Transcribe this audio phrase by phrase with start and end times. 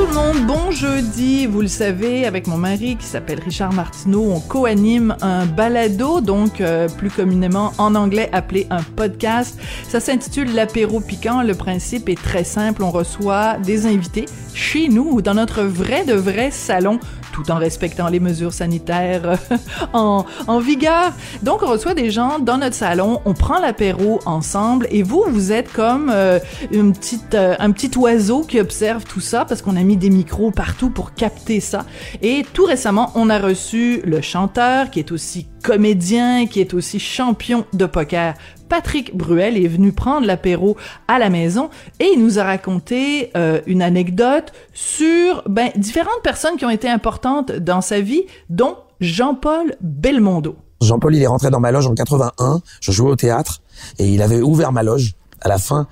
[0.00, 1.44] Tout le monde, bon jeudi.
[1.44, 6.62] Vous le savez, avec mon mari qui s'appelle Richard Martineau, on co-anime un balado, donc
[6.62, 9.60] euh, plus communément en anglais appelé un podcast.
[9.86, 11.42] Ça s'intitule L'apéro piquant.
[11.42, 12.82] Le principe est très simple.
[12.82, 16.98] On reçoit des invités chez nous, dans notre vrai de vrai salon
[17.32, 19.38] tout en respectant les mesures sanitaires
[19.92, 20.24] en,
[20.60, 21.12] vigueur.
[21.42, 25.52] Donc, on reçoit des gens dans notre salon, on prend l'apéro ensemble et vous, vous
[25.52, 26.38] êtes comme euh,
[26.70, 30.10] une petite, euh, un petit oiseau qui observe tout ça parce qu'on a mis des
[30.10, 31.86] micros partout pour capter ça.
[32.22, 36.98] Et tout récemment, on a reçu le chanteur qui est aussi comédien, qui est aussi
[36.98, 38.34] champion de poker.
[38.70, 40.76] Patrick Bruel est venu prendre l'apéro
[41.08, 46.56] à la maison et il nous a raconté euh, une anecdote sur ben, différentes personnes
[46.56, 50.56] qui ont été importantes dans sa vie, dont Jean-Paul Belmondo.
[50.80, 53.60] Jean-Paul, il est rentré dans ma loge en 81, je jouais au théâtre
[53.98, 55.88] et il avait ouvert ma loge à la fin.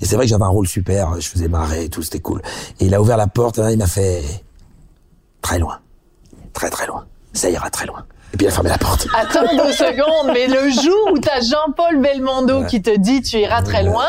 [0.00, 2.40] Et c'est vrai que j'avais un rôle super, je faisais marrer et tout, c'était cool.
[2.78, 4.22] Et il a ouvert la porte et il m'a fait
[5.42, 5.80] très loin,
[6.52, 8.06] très très loin, ça ira très loin.
[8.32, 9.06] Et puis il a fermé la porte.
[9.16, 12.66] Attends deux secondes, mais le jour où t'as Jean-Paul Belmondo Ouais.
[12.66, 14.06] qui te dit tu iras très loin,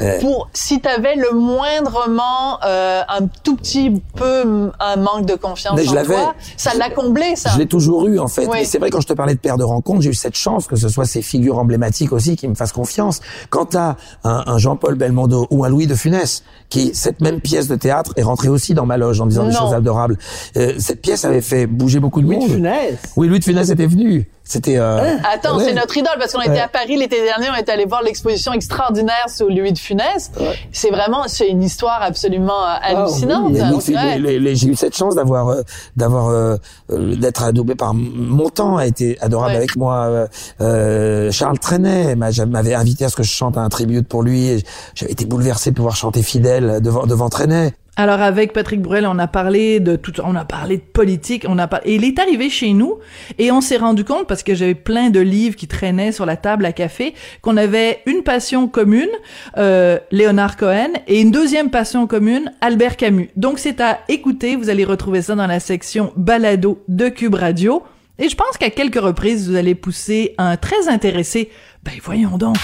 [0.00, 5.74] Euh, pour si t'avais le moindrement euh, un tout petit peu un manque de confiance
[5.76, 7.50] Mais je en toi, ça l'a comblé ça.
[7.54, 8.46] Je l'ai toujours eu en fait.
[8.46, 8.64] Oui.
[8.64, 10.76] C'est vrai quand je te parlais de père de rencontre, j'ai eu cette chance que
[10.76, 13.20] ce soit ces figures emblématiques aussi qui me fassent confiance.
[13.50, 17.68] Quand t'as un, un Jean-Paul Belmondo ou un Louis de Funès, qui cette même pièce
[17.68, 20.18] de théâtre est rentrée aussi dans ma loge en disant des choses adorables.
[20.56, 22.50] Euh, cette pièce avait fait bouger beaucoup de Louis de monde.
[22.50, 22.98] Funès.
[23.16, 24.28] Oui, Louis de Funès était venu.
[24.48, 24.78] C'était.
[24.78, 25.64] Euh, Attends, ouais.
[25.64, 26.60] c'est notre idole parce qu'on était Ouais.
[26.60, 30.30] à Paris l'été dernier, on est allé voir l'exposition extraordinaire sur Louis de Funès.
[30.70, 33.54] C'est vraiment c'est une histoire absolument euh, hallucinante.
[33.56, 34.18] Et donc, c'est- Ouais.
[34.18, 35.62] les- les- j'ai eu cette chance d'avoir, euh,
[35.96, 36.56] d'avoir, euh,
[36.92, 39.56] euh, d'être adoubé par mon temps a été adorable Ouais.
[39.56, 40.04] avec moi.
[40.04, 40.26] Euh,
[40.60, 44.46] euh, Charles Trenet m'a- m'avait invité à ce que je chante un tribute pour lui.
[44.48, 44.62] et
[44.94, 47.74] J'avais été bouleversé de pouvoir chanter fidèle devant devant Trenet.
[47.98, 51.58] Alors avec Patrick Bruel, on a parlé de tout, on a parlé de politique, on
[51.58, 52.98] a parlé, et il est arrivé chez nous
[53.38, 56.36] et on s'est rendu compte parce que j'avais plein de livres qui traînaient sur la
[56.36, 59.08] table à café qu'on avait une passion commune,
[59.56, 63.30] euh, Léonard Cohen, et une deuxième passion commune, Albert Camus.
[63.34, 67.82] Donc c'est à écouter, vous allez retrouver ça dans la section balado de Cube Radio.
[68.18, 71.50] Et je pense qu'à quelques reprises, vous allez pousser un très intéressé.
[71.82, 72.56] Ben voyons donc.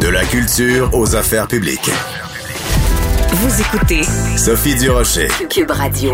[0.00, 1.90] De la culture aux affaires publiques.
[3.34, 4.02] Vous écoutez
[4.36, 5.28] Sophie Durocher.
[5.48, 6.12] Cube Radio.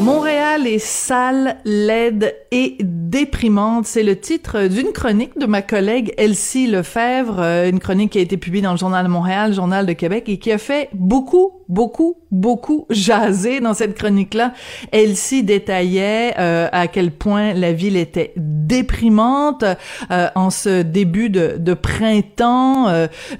[0.00, 3.86] Montréal est sale, laide et déprimante.
[3.86, 8.20] C'est le titre d'une chronique de ma collègue Elsie Lefebvre, euh, une chronique qui a
[8.20, 11.52] été publiée dans le Journal de Montréal, Journal de Québec, et qui a fait beaucoup,
[11.68, 14.52] beaucoup, beaucoup jaser dans cette chronique-là.
[14.92, 19.64] Elsie détaillait euh, à quel point la ville était déprimante
[20.10, 22.86] euh, en ce début de, printemps,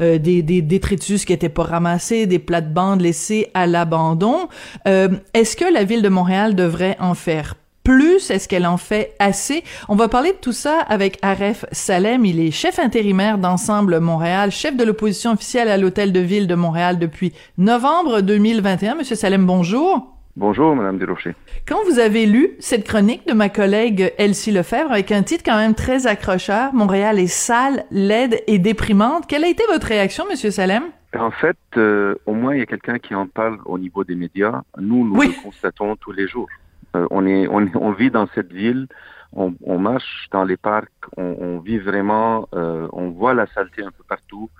[0.00, 4.48] des, des détritus qui étaient pas ramassés, des plates-bandes laissées à l'abandon.
[4.84, 8.30] Est-ce que la ville de Montréal devrait en faire plus?
[8.30, 9.62] Est-ce qu'elle en fait assez?
[9.88, 12.24] On va parler de tout ça avec Aref Salem.
[12.24, 16.54] Il est chef intérimaire d'Ensemble Montréal, chef de l'opposition officielle à l'Hôtel de Ville de
[16.56, 18.96] Montréal depuis novembre 2021.
[18.96, 20.12] Monsieur Salem, bonjour.
[20.38, 21.34] Bonjour, Madame Desrochers.
[21.66, 25.56] Quand vous avez lu cette chronique de ma collègue Elsie Lefebvre avec un titre quand
[25.56, 30.50] même très accrocheur, Montréal est sale, laide et déprimante, quelle a été votre réaction, Monsieur
[30.50, 30.82] Salem?
[31.18, 34.14] En fait, euh, au moins, il y a quelqu'un qui en parle au niveau des
[34.14, 34.60] médias.
[34.78, 35.28] Nous, nous Oui.
[35.34, 36.48] le constatons tous les jours.
[36.96, 38.88] Euh, on, est, on, vit dans cette ville,
[39.32, 44.04] on, marche dans les parcs, on, vit vraiment, euh, on voit la saleté un peu
[44.08, 44.50] partout.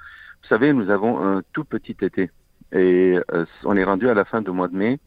[0.42, 2.30] Vous savez, nous avons un tout petit été
[2.72, 4.98] et euh, on est rendu à la fin du mois de mai.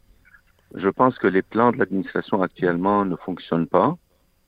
[0.76, 3.98] Je pense que les plans de l'administration actuellement ne fonctionnent pas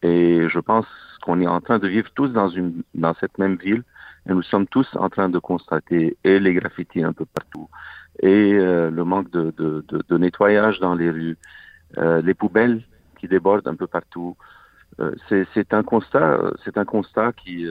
[0.01, 0.87] et je pense
[1.23, 2.49] qu'on est en train de vivre tous dans,
[3.19, 3.83] cette même ville
[4.27, 7.69] et nous sommes tous en train de constater et les graffitis un peu partout
[8.21, 11.37] et le manque de, nettoyage dans les rues,
[11.97, 12.81] les poubelles
[13.19, 14.35] qui débordent un peu partout.
[14.99, 15.15] Euh,
[15.53, 17.65] c'est un constat, euh, c'est un constat euh, qui,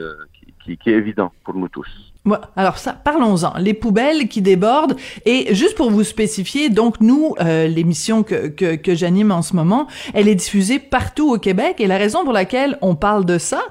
[0.63, 2.10] qui, qui est évident pour nous tous.
[2.55, 3.57] Alors ça, parlons-en.
[3.57, 4.95] Les poubelles qui débordent.
[5.25, 9.55] Et juste pour vous spécifier, donc nous, euh, l'émission que, que, que j'anime en ce
[9.55, 11.77] moment, elle est diffusée partout au Québec.
[11.79, 13.61] Et la raison pour laquelle on parle de ça,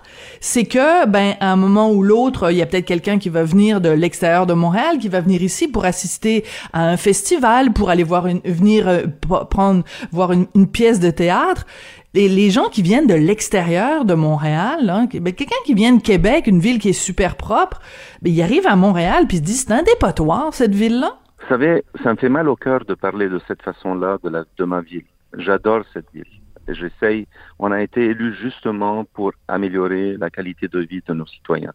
[0.41, 3.45] c'est que, ben, à un moment ou l'autre, il y a peut-être quelqu'un qui va
[3.45, 7.89] venir de l'extérieur de Montréal, qui va venir ici pour assister à un festival, pour
[7.89, 9.03] aller voir une, venir euh,
[9.49, 11.67] prendre, voir une, une pièce de théâtre.
[12.15, 16.47] Les, gens qui viennent de l'extérieur de Montréal, hein, ben, quelqu'un qui vient de Québec,
[16.47, 17.81] une ville qui est super propre,
[18.23, 21.19] ben, il arrive à Montréal puis se dit c'est un dépotoir cette ville-là.
[21.41, 24.81] Vous savez, ça me fait mal au cœur de parler de cette façon-là de, ma
[24.81, 25.05] ville.
[25.37, 26.25] J'adore cette ville.
[26.69, 27.27] J'essaye,
[27.59, 31.73] on a été élu justement pour améliorer la qualité de vie de nos citoyens.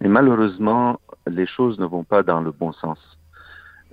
[0.00, 0.98] Mais malheureusement,
[1.28, 2.98] les choses ne vont pas dans le bon sens.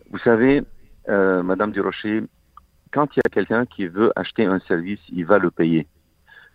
[0.09, 0.63] Vous savez,
[1.09, 2.24] euh, Madame Durocher,
[2.91, 5.88] quand il y a quelqu'un qui veut acheter un service, il va le payer.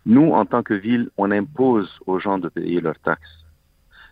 [0.05, 3.45] Nous, en tant que ville, on impose aux gens de payer leurs taxes.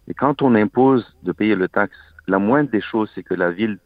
[0.08, 1.98] Et quand on impose de payer le taxe,
[2.28, 3.80] la moindre des choses, c'est que la ville,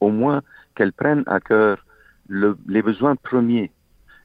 [0.00, 0.42] au moins,
[0.74, 1.84] qu'elle prenne à cœur
[2.28, 3.72] le, les besoins premiers.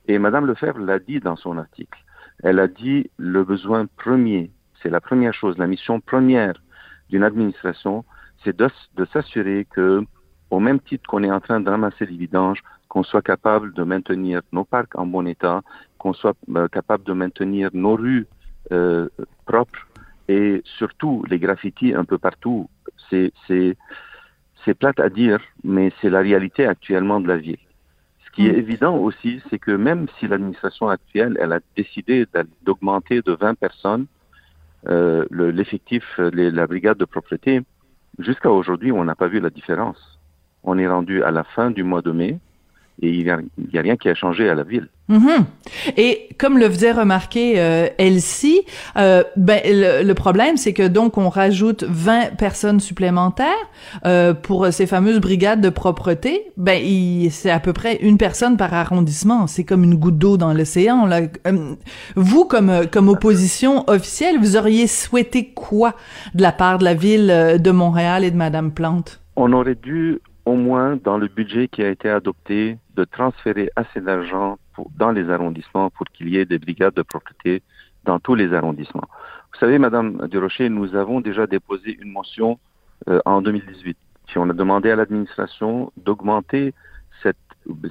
[0.08, 2.00] Et Madame Lefebvre l'a dit dans son article.
[2.44, 4.52] Elle a dit le besoin premier,
[4.82, 6.62] c'est la première chose, la mission première
[7.10, 8.06] d'une administration,
[8.44, 10.04] c'est de, de s'assurer que,
[10.50, 13.84] au même titre qu'on est en train de ramasser les vidanges, qu'on soit capable de
[13.84, 15.62] maintenir nos parcs en bon état,
[16.00, 18.28] qu'on soit euh, capable de maintenir nos rues
[18.72, 19.08] euh,
[19.46, 19.88] propres
[20.28, 22.70] et surtout les graffitis un peu partout.
[23.10, 23.78] C'est, c'est,
[24.66, 27.58] c'est plate à dire, mais c'est la réalité actuellement de la ville.
[28.26, 32.26] Ce qui est évident aussi, c'est que même si l'administration actuelle, elle a décidé
[32.64, 34.06] d'augmenter de 20 personnes
[34.88, 37.62] euh, le- l'effectif, les- la brigade de propreté,
[38.18, 40.20] jusqu'à aujourd'hui, on n'a pas vu la différence.
[40.64, 42.40] On est rendu à la fin du mois de mai
[43.02, 44.88] et il n'y a, a rien qui a changé à la ville.
[45.08, 45.46] Mhm.
[45.98, 48.62] Et comme le faisait remarquer euh, Elsie,
[48.96, 53.48] euh, ben le, le problème c'est que donc on rajoute 20 personnes supplémentaires
[54.06, 56.52] euh, pour ces fameuses brigades de propreté.
[56.58, 56.80] Ben
[57.32, 59.48] c'est à peu près une personne par arrondissement.
[59.48, 61.10] C'est comme une goutte d'eau dans l'océan.
[61.10, 61.28] Euh,
[62.16, 65.96] vous comme comme opposition officielle, vous auriez souhaité quoi
[66.36, 69.22] de la part de la ville euh, de Montréal et de Madame Plante?
[69.36, 70.20] On aurait dû,
[70.50, 74.58] au moins, dans le budget qui a été adopté, de transférer assez d'argent
[74.98, 77.62] dans les arrondissements pour qu'il y ait des brigades de propreté
[78.06, 79.08] dans tous les arrondissements.
[79.54, 82.60] Vous savez, Madame Durocher, nous avons déjà déposé une motion
[83.10, 83.98] euh, en 2018.
[84.28, 86.74] Puis on a demandé à l'administration d'augmenter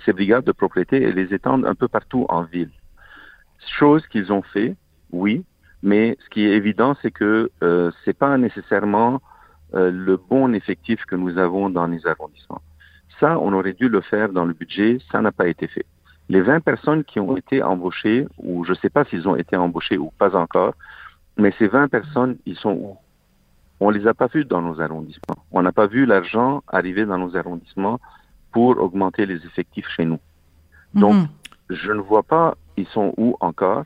[0.05, 2.71] ces brigades de propreté et les étendre un peu partout en ville.
[3.79, 4.75] Chose qu'ils ont fait,
[5.13, 5.45] oui,
[5.83, 9.21] mais ce qui est évident, c'est que euh, c'est pas nécessairement
[9.75, 12.63] euh, le bon effectif que nous avons dans les arrondissements.
[13.21, 15.87] Ça, on aurait dû le faire dans le budget, ça n'a pas été fait.
[16.29, 19.57] Les 20 personnes qui ont été embauchées, ou je ne sais pas s'ils ont été
[19.57, 20.75] embauchés ou pas encore,
[21.37, 22.97] mais ces 20 personnes, ils sont où?
[23.81, 25.45] On les a pas vus dans nos arrondissements.
[25.53, 28.01] On n'a pas vu l'argent arriver dans nos arrondissements
[28.53, 30.19] pour augmenter les effectifs chez nous.
[30.95, 31.29] Donc, Mhm.
[31.71, 33.85] je ne vois pas ils sont où encore.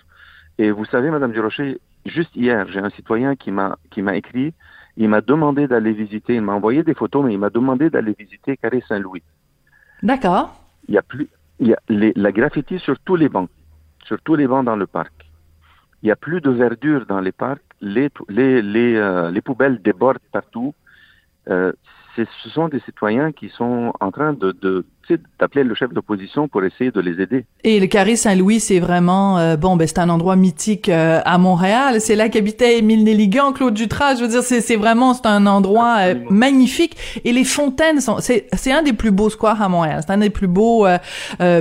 [0.58, 4.52] Et vous savez, Madame Durocher, juste hier, j'ai un citoyen qui m'a qui m'a écrit,
[4.96, 8.14] il m'a demandé d'aller visiter, il m'a envoyé des photos, mais il m'a demandé d'aller
[8.18, 9.22] visiter Carré Saint-Louis.
[10.02, 10.54] D'accord.
[10.88, 11.28] Il y a plus,
[11.60, 13.48] il y a les, la graffiti sur tous les bancs,
[14.04, 15.12] sur tous les bancs dans le parc.
[16.02, 19.80] Il y a plus de verdure dans les parcs, les les les, euh, les poubelles
[19.80, 20.74] débordent partout.
[21.48, 21.72] Euh,
[22.16, 24.84] ce sont des citoyens qui sont en train de, de
[25.40, 27.44] d'appeler le chef d'opposition pour essayer de les aider.
[27.64, 31.38] Et le carré Saint-Louis, c'est vraiment euh, bon, ben c'est un endroit mythique euh, à
[31.38, 32.00] Montréal.
[32.00, 34.16] C'est là qu'habitait Émile Nelligan, Claude Dutras.
[34.16, 36.96] Je veux dire, c'est vraiment c'est un endroit euh, magnifique.
[37.24, 40.00] Et les fontaines sont c'est c'est un des plus beaux squares à Montréal.
[40.06, 40.86] C'est un des plus beaux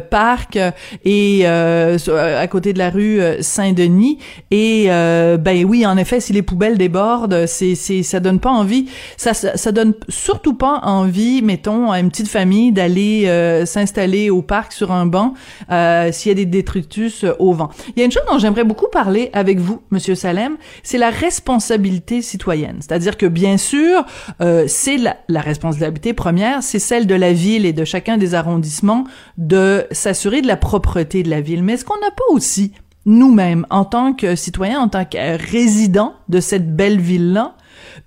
[0.09, 0.59] parcs
[1.05, 4.19] et à côté de la rue Saint-Denis.
[4.49, 8.51] Et euh, ben oui, en effet, si les poubelles débordent, c'est c'est ça donne pas
[8.51, 8.87] envie.
[9.17, 14.29] Ça ça, ça donne surtout pas envie, mettons, à une petite famille d'aller euh, s'installer
[14.29, 15.33] au parc sur un banc
[15.71, 17.69] euh, s'il y a des détritus euh, au vent.
[17.89, 21.09] Il y a une chose dont j'aimerais beaucoup parler avec vous, Monsieur Salem, c'est la
[21.09, 22.77] responsabilité citoyenne.
[22.79, 24.05] C'est-à-dire que bien sûr,
[24.67, 29.05] c'est la, la responsabilité première, c'est celle de la ville et de chacun des arrondissements
[29.37, 31.63] de s'assurer de la propreté de la ville.
[31.63, 32.71] Mais est-ce qu'on n'a pas aussi
[33.05, 37.55] nous-mêmes, en tant que citoyens, en tant que résidents de cette belle ville-là,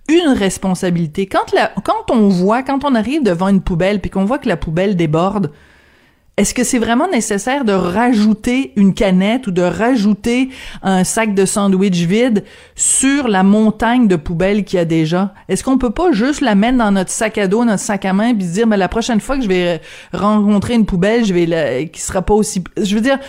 [0.09, 1.27] une responsabilité.
[1.27, 1.45] Quand,
[2.11, 5.51] on voit, quand on arrive devant une poubelle puis qu'on voit que la poubelle déborde,
[6.37, 10.49] est-ce que c'est vraiment nécessaire de rajouter une canette ou de rajouter
[10.83, 12.43] un sac de sandwich vide
[12.75, 15.33] sur la montagne de poubelles qu'il y a déjà?
[15.49, 18.13] Est-ce qu'on peut pas juste la mettre dans notre sac à dos, notre sac à
[18.13, 19.81] main, puis se dire, mais la prochaine fois que je vais
[20.13, 23.21] rencontrer une poubelle, je vais la, qui sera pas aussi, je veux dire,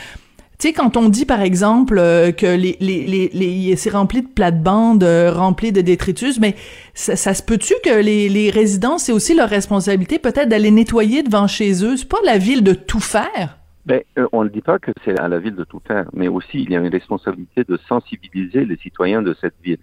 [0.57, 5.33] tu sais, quand on dit, par exemple, euh, que les, c'est rempli de plates-bandes, euh,
[5.33, 6.55] rempli de détritus, mais
[6.93, 11.83] ça, se peut-tu que les, résidents, c'est aussi leur responsabilité peut-être d'aller nettoyer devant chez
[11.83, 11.97] eux?
[11.97, 13.57] C'est pas la ville de tout faire?
[13.85, 16.29] Ben, euh, on ne dit pas que c'est à la ville de tout faire, mais
[16.29, 19.79] aussi il y a une responsabilité de sensibiliser les citoyens de cette ville.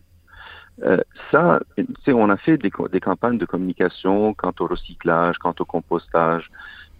[0.84, 0.96] Euh,
[1.30, 1.60] ça,
[2.08, 6.50] on a fait des campagnes de communication quant au recyclage, quant au compostage.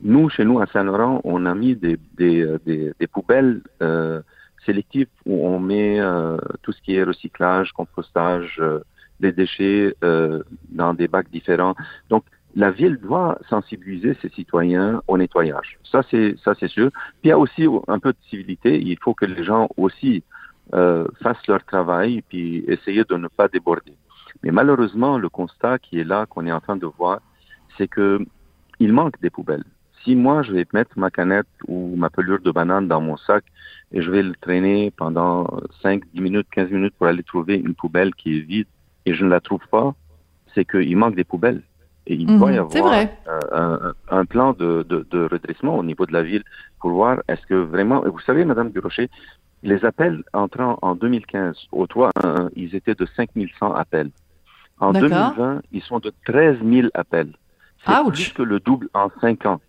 [0.02, 4.20] Nous, chez nous, à Saint-Laurent, on a mis des, des, euh, des, des poubelles euh,
[4.66, 8.80] sélectif où on met euh, tout ce qui est recyclage, compostage, euh,
[9.20, 11.76] des déchets euh, dans des bacs différents.
[12.10, 15.78] Donc, la ville doit sensibiliser ses citoyens au nettoyage.
[15.84, 16.90] Ça, c'est ça, c'est sûr.
[16.90, 18.78] Puis il y a aussi un peu de civilité.
[18.78, 20.22] Il faut que les gens aussi
[20.74, 23.94] euh, fassent leur travail puis essayer de ne pas déborder.
[24.42, 27.20] Mais malheureusement, le constat qui est là, qu'on est en train de voir,
[27.78, 28.18] c'est que
[28.80, 29.64] il manque des poubelles.
[30.04, 33.44] Si moi, je vais mettre ma canette ou ma pelure de banane dans mon sac
[33.92, 35.46] et je vais le traîner pendant
[35.82, 38.66] 5, 10 minutes, 15 minutes pour aller trouver une poubelle qui est vide
[39.06, 39.94] et je ne la trouve pas,
[40.54, 41.62] c'est qu'il manque des poubelles.
[42.06, 42.72] Et il doit y Mhm, avoir
[43.28, 46.42] euh, un, un plan de, de, de redressement au niveau de la ville
[46.80, 48.04] pour voir est-ce que vraiment...
[48.04, 49.08] et Vous savez, Madame Durocher,
[49.62, 54.10] les appels entrant en 2015 au 311, ils étaient de 5100 appels.
[54.80, 55.08] En D'accord.
[55.10, 57.32] 2020, ils sont de 13 000 appels.
[57.86, 59.60] C'est plus que le double en cinq ans.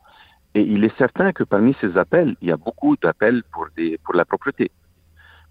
[0.55, 3.97] Et il est certain que parmi ces appels, il y a beaucoup d'appels pour, des,
[4.03, 4.71] pour la propreté.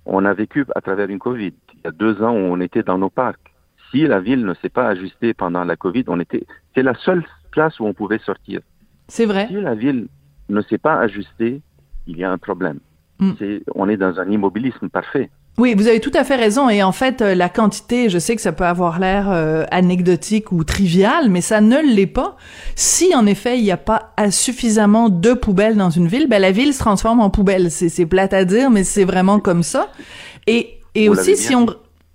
[0.06, 1.52] On a vécu à travers une COVID.
[1.75, 3.52] Il y a deux ans où on était dans nos parcs.
[3.90, 7.25] Si la ville ne s'est pas ajustée pendant la COVID, on était, c'est la seule
[7.50, 8.61] place où on pouvait sortir.
[9.09, 9.47] C'est vrai.
[9.49, 10.09] Si la ville
[10.49, 11.61] ne s'est pas ajustée,
[12.06, 12.78] il y a un problème.
[13.18, 13.32] Mm.
[13.38, 15.30] C'est, on est dans un immobilisme parfait.
[15.59, 16.71] Oui, vous avez tout à fait raison.
[16.71, 20.50] Et en fait, euh, la quantité, je sais que ça peut avoir l'air euh, anecdotique
[20.50, 22.37] ou trivial, mais ça ne l'est pas.
[22.75, 26.52] Si en effet il n'y a pas suffisamment de poubelles dans une ville, ben la
[26.52, 27.71] ville se transforme en poubelle.
[27.71, 29.88] C'est, c'est plate à dire, mais c'est vraiment comme ça.
[30.47, 31.66] Et, et aussi si on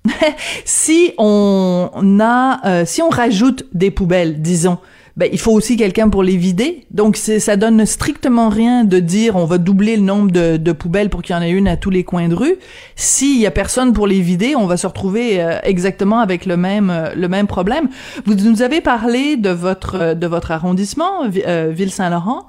[0.65, 4.79] si on a euh, si on rajoute des poubelles, disons.
[5.17, 6.85] Ben, il faut aussi quelqu'un pour les vider.
[6.91, 11.09] Donc, ça donne strictement rien de dire on va doubler le nombre de, de poubelles
[11.09, 12.55] pour qu'il y en ait une à tous les coins de rue.
[12.95, 16.55] S'il y a personne pour les vider, on va se retrouver euh, exactement avec le
[16.55, 17.89] même euh, le même problème.
[18.25, 22.45] Vous nous avez parlé de votre euh, de votre arrondissement, euh, Ville-Saint-Laurent.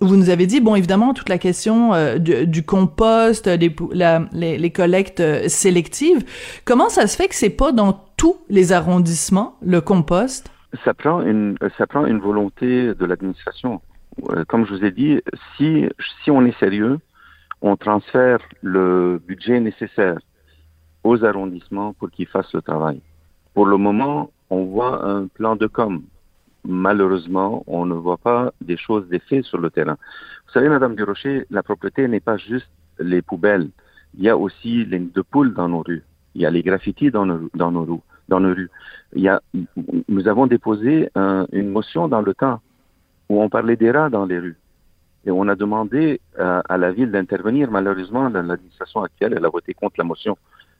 [0.00, 4.56] Vous nous avez dit bon évidemment toute la question du, du compost, des la- les,
[4.56, 6.24] les collectes sélectives.
[6.64, 10.46] Comment ça se fait que c'est pas dans tous les arrondissements le compost?
[10.84, 13.80] Ça prend une, ça prend une volonté de l'administration.
[14.30, 15.20] Euh, Comme je vous ai dit,
[15.56, 15.86] si,
[16.22, 16.98] si on est sérieux,
[17.60, 20.18] on transfère le budget nécessaire
[21.04, 23.00] aux arrondissements pour qu'ils fassent le travail.
[23.54, 26.02] Pour le moment, on voit un plan de com.
[26.64, 29.96] Malheureusement, on ne voit pas des choses, des faits sur le terrain.
[30.46, 33.70] Vous savez, Madame Durocher, la propreté n'est pas juste les poubelles.
[34.16, 36.04] Il y a aussi les de poules dans nos rues.
[36.34, 38.00] Il y a les graffitis dans nos, dans nos rues.
[38.32, 38.70] Dans nos rues.
[39.18, 39.36] Il y a,
[40.14, 40.92] nous avons déposé
[41.24, 42.58] un- une motion dans le temps
[43.28, 44.58] où on parlait des rats dans les rues.
[45.26, 46.02] Et on a demandé
[46.44, 47.64] euh, à la ville d'intervenir.
[47.78, 50.34] Malheureusement, la- l'administration actuelle, elle a voté contre la motion.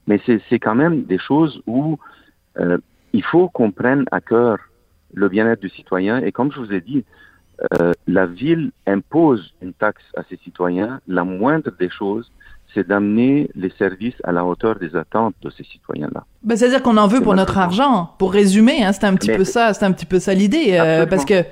[0.09, 0.19] Mais
[0.49, 1.81] c'est quand même des choses où
[2.63, 2.79] euh,
[3.19, 4.57] il faut qu'on prenne à cœur
[5.23, 6.15] le bien-être du citoyen.
[6.27, 7.03] Et comme je vous ai dit,
[7.75, 8.67] euh, la ville
[8.97, 10.93] impose une taxe à ses citoyens.
[11.19, 12.27] La moindre des choses,
[12.75, 16.25] c'est d'amener les services à la hauteur des attentes de ces citoyens-là.
[16.43, 18.15] Ben, c'est-à-dire qu'on en veut pour notre argent.
[18.19, 20.79] Pour résumer, hein, c'est un petit Mais- peu ça, c'est un petit peu ça l'idée,
[20.81, 21.45] euh, parce que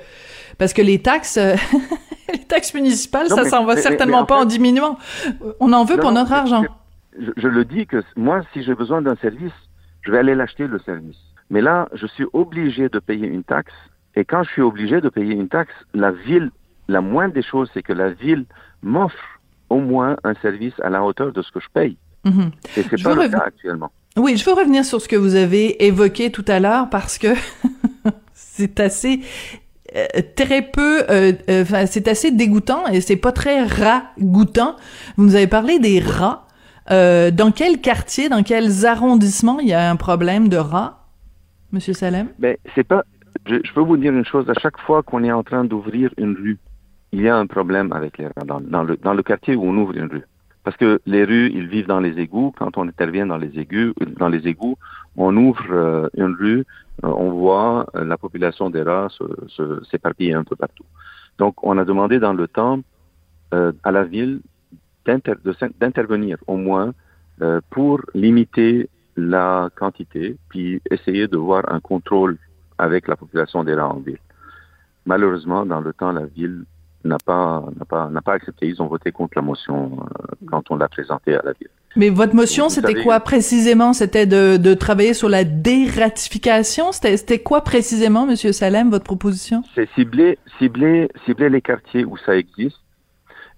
[0.57, 1.55] parce que les taxes, euh,
[2.33, 4.97] les taxes municipales, Non, ça s'en va mais- certainement mais en pas en diminuant.
[5.59, 6.63] On en veut Non, pour notre argent.
[7.19, 9.51] Je, je le dis que moi, si j'ai besoin d'un service,
[10.01, 11.17] je vais aller l'acheter le service.
[11.49, 13.73] Mais là, je suis obligé de payer une taxe.
[14.15, 16.49] Et quand je suis obligé de payer une taxe, la ville,
[16.87, 18.45] la moindre des choses, c'est que la ville
[18.81, 19.17] m'offre
[19.71, 21.97] au moins un service à la hauteur de ce que je paye.
[22.25, 22.51] Mhm.
[22.77, 23.89] Et c'est pas le cas actuellement.
[24.17, 27.29] Oui, je veux revenir sur ce que vous avez évoqué tout à l'heure parce que
[28.33, 29.21] c'est assez
[29.95, 34.75] euh, très peu, euh, euh, c'est assez dégoûtant et c'est pas très ragoûtant.
[35.15, 36.47] Vous nous avez parlé des rats.
[36.89, 41.07] Euh, dans quel quartier, dans quels arrondissements il y a un problème de rats,
[41.71, 42.27] Monsieur Salem?
[42.39, 43.03] Mais c'est pas.
[43.45, 44.49] Je, je peux vous dire une chose.
[44.49, 46.59] À chaque fois qu'on est en train d'ouvrir une rue,
[47.11, 49.77] il y a un problème avec les rats dans, le dans le quartier où on
[49.77, 50.25] ouvre une rue.
[50.63, 52.53] Parce que les rues, ils vivent dans les égouts.
[52.57, 54.77] Quand on intervient dans les égouts, dans les égouts,
[55.17, 56.65] on ouvre euh, une rue,
[57.03, 59.07] euh, on voit euh, la population des rats
[59.89, 60.85] s'éparpiller un peu partout.
[61.37, 62.79] Donc, on a demandé dans le temps
[63.51, 64.39] à la ville
[65.05, 66.93] d'intervenir au moins
[67.69, 68.87] pour limiter
[69.17, 72.37] la quantité, puis essayer de voir un contrôle
[72.77, 74.19] avec la population des rats en ville.
[75.05, 76.63] Malheureusement, dans le temps, la ville
[77.03, 78.67] n'a pas n'a pas n'a pas accepté.
[78.67, 81.69] Ils ont voté contre la motion euh, quand on l'a présentée à la ville.
[81.97, 83.91] Mais votre motion, c'était quoi précisément?
[83.91, 86.91] C'était de, de travailler sur la dératification?
[86.91, 89.63] C'était c'était quoi précisément, Monsieur Salem, votre proposition?
[89.75, 92.77] C'est cibler cibler cibler les quartiers où ça existe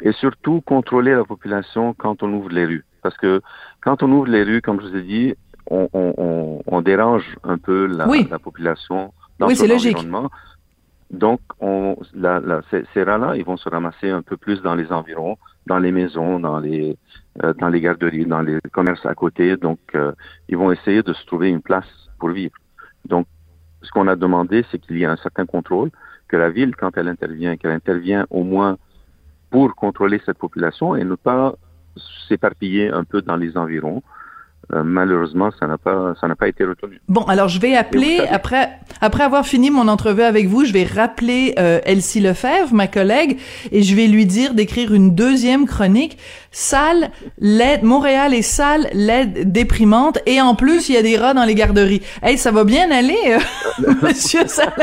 [0.02, 2.86] et surtout contrôler la population quand on ouvre les rues.
[3.02, 3.42] Parce que
[3.82, 5.34] quand on ouvre les rues, comme je vous ai dit,
[5.70, 8.28] on, on, on, on dérange un peu la, Oui.
[8.32, 9.98] la population dans Oui, son c'est logique.
[11.12, 14.76] Donc, on, la, la, ces, ces rats-là, ils vont se ramasser un peu plus dans
[14.76, 16.98] les environs, dans les maisons, dans les,
[17.44, 19.58] euh, dans les garderies, dans les commerces à côté.
[19.58, 20.12] Donc, euh,
[20.50, 21.88] ils vont essayer de se trouver une place
[22.20, 22.56] pour vivre.
[23.06, 23.28] Donc,
[23.82, 25.92] ce qu'on a demandé, c'est qu'il y ait un certain contrôle,
[26.28, 28.78] que la ville, quand elle intervient, qu'elle intervient au moins
[29.50, 31.54] pour contrôler cette population et ne pas
[32.28, 34.02] s'éparpiller un peu dans les environs.
[34.72, 37.00] Euh, malheureusement, ça n'a pas, ça n'a pas été retenu.
[37.10, 38.70] Bon, alors je vais appeler après,
[39.02, 43.38] après avoir fini mon entrevue avec vous, je vais rappeler euh, Elsie Lefebvre, ma collègue,
[43.72, 46.18] et je vais lui dire d'écrire une deuxième chronique.
[46.52, 51.34] Sale, laide, Montréal est sale, laide, déprimante, et en plus il y a des rats
[51.34, 52.02] dans les garderies.
[52.22, 54.74] Hey, ça va bien aller, euh, Monsieur Salem?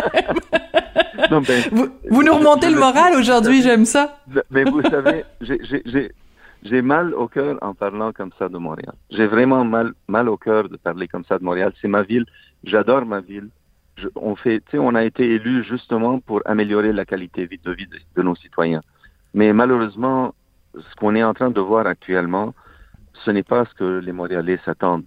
[1.30, 4.18] Non, ben, vous, vous nous remontez le moral aujourd'hui, j'aime ça.
[4.50, 6.12] Mais vous savez, j'ai
[6.62, 8.94] j'ai mal au cœur en parlant comme ça de Montréal.
[9.10, 11.72] J'ai vraiment mal, mal au cœur de parler comme ça de Montréal.
[11.80, 12.26] C'est ma ville.
[12.64, 13.48] J'adore ma ville.
[14.14, 18.34] on fait, on a été élus justement pour améliorer la qualité de vie de nos
[18.34, 18.82] citoyens.
[19.32, 20.34] Mais malheureusement,
[20.74, 22.54] ce qu'on est en train de voir actuellement,
[23.24, 25.04] ce n'est pas ce que les Montréalais s'attendent.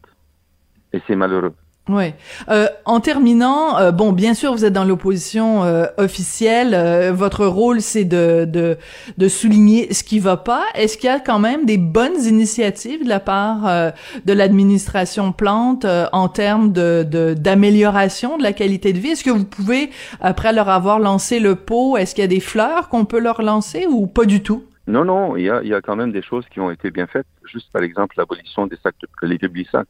[0.91, 1.55] Et c'est malheureux.
[1.89, 2.13] Oui.
[2.47, 6.73] Euh, en terminant, euh, bon, bien sûr, vous êtes dans l'opposition euh, officielle.
[6.73, 8.77] Euh, votre rôle, c'est de, de,
[9.17, 10.63] de souligner ce qui va pas.
[10.75, 13.91] Est-ce qu'il y a quand même des bonnes initiatives de la part
[14.25, 17.03] de l'administration Plante en termes de
[17.37, 19.09] d'amélioration de, la qualité de vie?
[19.09, 19.89] Est-ce que vous pouvez,
[20.21, 23.41] après leur avoir lancé le pot, est-ce qu'il y a des fleurs qu'on peut leur
[23.41, 24.63] lancer ou pas du tout?
[24.87, 27.07] Non, non, il y a, y a quand même des choses qui ont été bien
[27.07, 27.27] faites.
[27.45, 29.87] Juste par exemple l'abolition des sacs de les sacs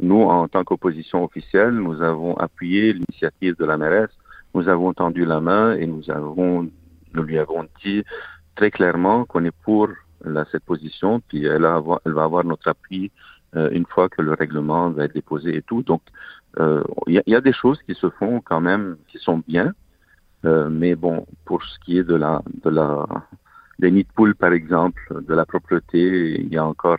[0.00, 4.10] nous, en tant qu'opposition officielle, nous avons appuyé l'initiative de la mairesse,
[4.54, 6.70] nous avons tendu la main et nous avons,
[7.14, 8.04] nous lui avons dit
[8.54, 9.88] très clairement qu'on est pour
[10.24, 13.10] la, cette position, puis elle, a, elle va avoir notre appui
[13.56, 15.82] euh, une fois que le règlement va être déposé et tout.
[15.82, 16.02] Donc,
[16.58, 19.42] euh, il y, a, y, a, des choses qui se font quand même, qui sont
[19.46, 19.72] bien,
[20.44, 23.06] euh, mais bon, pour ce qui est de la, de la,
[23.78, 26.98] des nids de poules, par exemple, de la propreté, il y a encore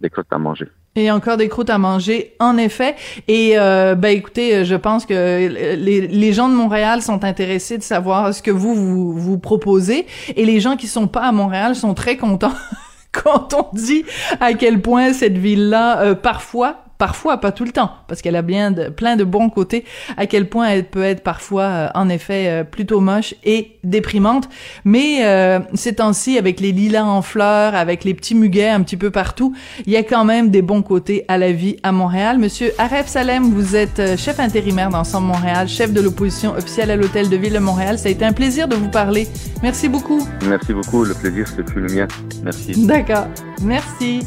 [0.00, 0.68] des crottes à manger.
[0.96, 2.94] Et encore des croûtes à manger, en effet.
[3.26, 7.82] Et euh, ben écoutez, je pense que les, les, gens de Montréal sont intéressés de
[7.82, 10.06] savoir ce que vous, vous vous proposez.
[10.36, 12.54] Et les gens qui sont pas à Montréal sont très contents
[13.12, 14.04] quand on dit
[14.40, 18.42] à quel point cette ville-là, euh, parfois, parfois, pas tout le temps, parce qu'elle a
[18.42, 19.84] bien de, plein de bons côtés,
[20.16, 24.48] à quel point elle peut être parfois, euh, en effet, euh, plutôt moche et déprimante.
[24.84, 28.96] Mais euh, ces temps-ci, avec les lilas en fleurs, avec les petits muguets un petit
[28.96, 29.54] peu partout,
[29.86, 32.38] il y a quand même des bons côtés à la vie à Montréal.
[32.38, 37.28] Monsieur Aref Salem, vous êtes chef intérimaire d'Ensemble Montréal, chef de l'opposition officielle à l'Hôtel
[37.28, 37.98] de Ville de Montréal.
[37.98, 39.28] Ça a été un plaisir de vous parler.
[39.62, 40.26] Merci beaucoup.
[40.48, 41.04] Merci beaucoup.
[41.04, 42.06] Le plaisir, c'est tout le mien.
[42.42, 42.86] Merci.
[42.86, 43.26] D'accord.
[43.62, 44.20] Merci.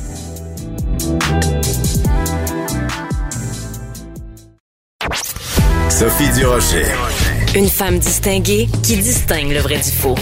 [5.99, 6.85] Sophie Durocher.
[7.55, 10.13] Une femme distinguée qui distingue le vrai du faux.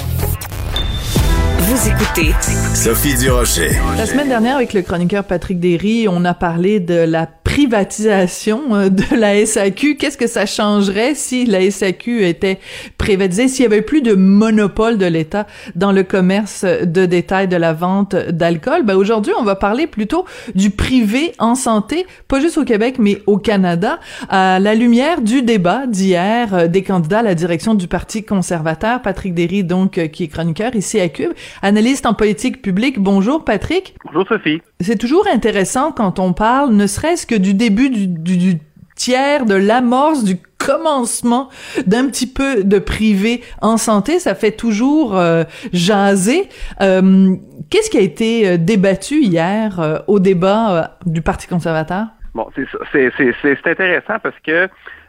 [1.67, 2.32] Vous écoutez
[2.75, 3.71] Sophie Durocher.
[3.97, 8.89] La semaine dernière, avec le chroniqueur Patrick Derry, on a parlé de la privatisation euh,
[8.89, 9.95] de la SAQ.
[9.95, 12.60] Qu'est-ce que ça changerait si la SAQ était
[12.97, 17.56] privatisée, s'il y avait plus de monopole de l'État dans le commerce de détail de
[17.56, 18.84] la vente d'alcool?
[18.84, 23.21] Ben, aujourd'hui, on va parler plutôt du privé en santé, pas juste au Québec, mais
[23.25, 27.88] au Canada, à la lumière du débat d'hier euh, des candidats à la direction du
[27.88, 29.01] Parti conservateur.
[29.01, 33.00] Patrick Derry, donc, euh, qui est chroniqueur ici à Cube, analyste en politique publique.
[33.00, 33.96] Bonjour, Patrick.
[34.06, 34.62] Bonjour, Sophie.
[34.80, 38.60] C'est toujours intéressant quand on parle, ne serait-ce que du début du,
[38.96, 41.50] tiers, de l'amorce, du commencement
[41.86, 46.50] d'un petit peu de privé en santé, ça fait toujours euh, jaser.
[46.82, 47.36] Euh,
[47.70, 52.08] qu'est-ce qui a été euh, débattu hier au débat du Parti conservateur?
[52.34, 52.50] Bon,
[52.91, 54.68] c'est intéressant parce que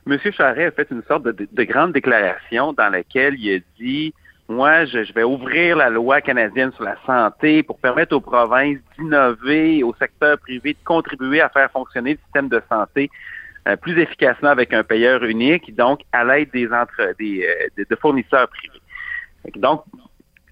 [0.09, 0.19] M.
[0.37, 4.15] Charret a fait une sorte de, de grande déclaration dans laquelle il a dit
[4.49, 9.83] moi, je, vais ouvrir la loi canadienne sur la santé pour permettre aux provinces d'innover,
[9.83, 13.11] au secteur privé de contribuer à faire fonctionner le système de santé
[13.67, 17.97] euh, plus efficacement avec un payeur unique, donc à l'aide des entre des euh, de,
[17.97, 18.81] fournisseurs privés.
[19.57, 19.83] Donc,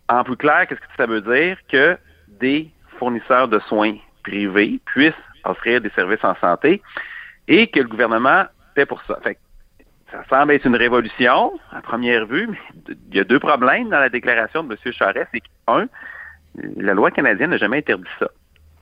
[0.08, 1.56] en plus clair, qu'est-ce que ça veut dire?
[1.70, 1.96] Que
[2.28, 5.12] des fournisseurs de soins privés puissent
[5.44, 6.82] offrir des services en santé
[7.46, 9.20] et que le gouvernement fait pour ça.
[10.14, 13.98] Ça semble être une révolution à première vue, mais il y a deux problèmes dans
[13.98, 14.92] la déclaration de M.
[14.92, 15.28] Charest.
[15.32, 15.88] C'est qu'un,
[16.76, 18.28] la loi canadienne n'a jamais interdit ça.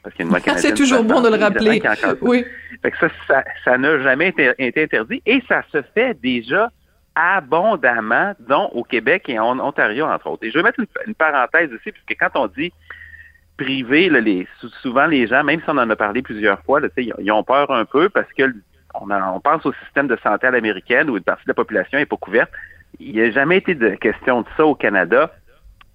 [0.02, 0.76] Parce qu'il y a une loi canadienne.
[0.76, 1.82] C'est toujours bon de le rappeler.
[2.20, 2.44] Oui.
[2.82, 2.92] Fait
[3.26, 6.70] ça, ça, n'a jamais été, interdit et ça se fait déjà
[7.14, 10.44] abondamment, dont au Québec et en Ontario, entre autres.
[10.44, 12.72] Et je vais mettre une, parenthèse aussi, puisque quand on dit
[13.56, 14.46] privé, les,
[14.82, 17.84] souvent les gens, même si on en a parlé plusieurs fois, ils ont peur un
[17.84, 18.52] peu parce que
[18.94, 22.06] on, pense au système de santé à l'américaine où une partie de la population n'est
[22.06, 22.50] pas couverte.
[23.00, 25.32] Il n'y a jamais été de question de ça au Canada.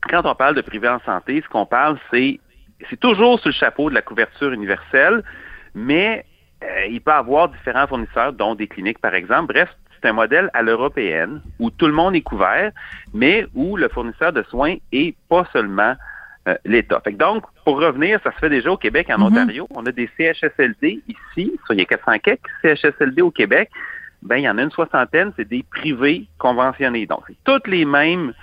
[0.09, 2.39] Quand on parle de privé en santé, ce qu'on parle, c'est
[2.89, 5.23] c'est toujours sous le chapeau de la couverture universelle,
[5.73, 6.25] mais
[6.63, 9.53] euh, il peut avoir différents fournisseurs, dont des cliniques, par exemple.
[9.53, 12.71] Bref, c'est un modèle à l'européenne où tout le monde est couvert,
[13.13, 15.95] mais où le fournisseur de soins est pas seulement
[16.47, 17.01] euh, l'État.
[17.11, 19.25] donc, pour revenir, ça se fait déjà au Québec, en mhm.
[19.25, 19.67] Ontario.
[19.71, 23.69] On a des CHSLD ici, il y a 400 quelques CHSLD au Québec.
[24.21, 27.05] Ben, il y en a une soixantaine, c'est des privés conventionnés.
[27.05, 28.33] Donc, c'est toutes les mêmes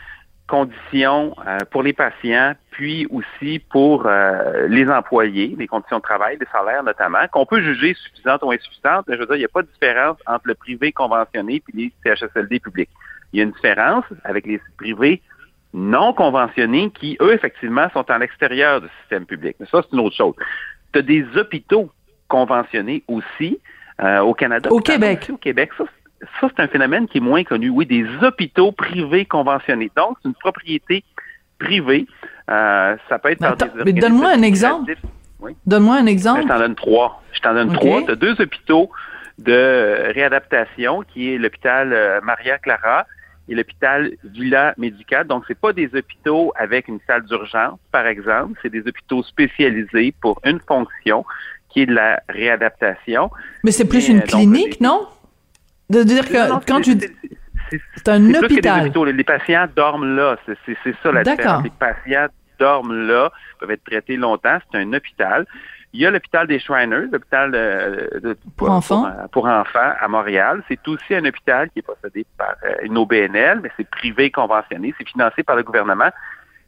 [0.47, 6.37] conditions euh, pour les patients, puis aussi pour euh, les employés, les conditions de travail,
[6.39, 9.07] les salaires notamment, qu'on peut juger suffisantes ou insuffisantes.
[9.09, 11.77] Mais je veux dire, il n'y a pas de différence entre le privé conventionné et
[11.77, 12.91] les CHSLD publics.
[13.33, 15.23] Il y a une différence avec les privés
[15.75, 19.57] non conventionnés qui, eux, effectivement, sont à l'extérieur du système public.
[19.59, 20.35] Mais ça, c'est une autre chose.
[20.93, 21.91] Tu as des hôpitaux
[22.29, 23.59] conventionnés aussi
[24.01, 24.71] euh, au Canada.
[24.73, 25.29] Au Québec.
[25.33, 25.85] au Québec, ça,
[26.41, 27.71] ça, c'est un phénomène qui est moins connu.
[27.71, 29.91] Oui, des hôpitaux privés conventionnés.
[29.97, 31.03] Donc, c'est une propriété
[31.59, 32.07] privée.
[32.51, 34.95] Euh, ça peut être par des Mais donne-moi un exemple.
[35.67, 36.43] Donne-moi un exemple.
[36.43, 37.23] Je t'en donne trois.
[37.33, 38.03] Je t'en donne trois.
[38.03, 38.91] Tu as deux hôpitaux
[39.39, 43.07] de réadaptation, qui est l'hôpital euh, Maria Clara
[43.49, 45.27] et l'hôpital Villa Médical.
[45.27, 48.59] Donc, c'est pas des hôpitaux avec une salle d'urgence, par exemple.
[48.63, 51.25] C'est des hôpitaux spécialisés pour une fonction
[51.69, 53.31] qui est de la réadaptation.
[53.65, 55.07] Mais c'est plus une clinique, non?
[55.91, 56.97] De dire que quand tu...
[57.97, 58.93] C'est un hôpital.
[59.07, 60.37] Les patients dorment là.
[60.47, 61.65] C'est ça la différence.
[61.65, 62.29] Les patients
[62.59, 64.59] dorment là, peuvent être traités longtemps.
[64.71, 65.47] C'est un hôpital.
[65.95, 69.09] Il y a l'hôpital des Shriners, l'hôpital de, pour, enfants.
[69.31, 70.65] Pour, enfants à Montréal.
[70.67, 74.93] C'est aussi un hôpital qui est possédé par euh, une OBNL, mais c'est privé conventionné.
[74.99, 76.11] C'est financé par le gouvernement.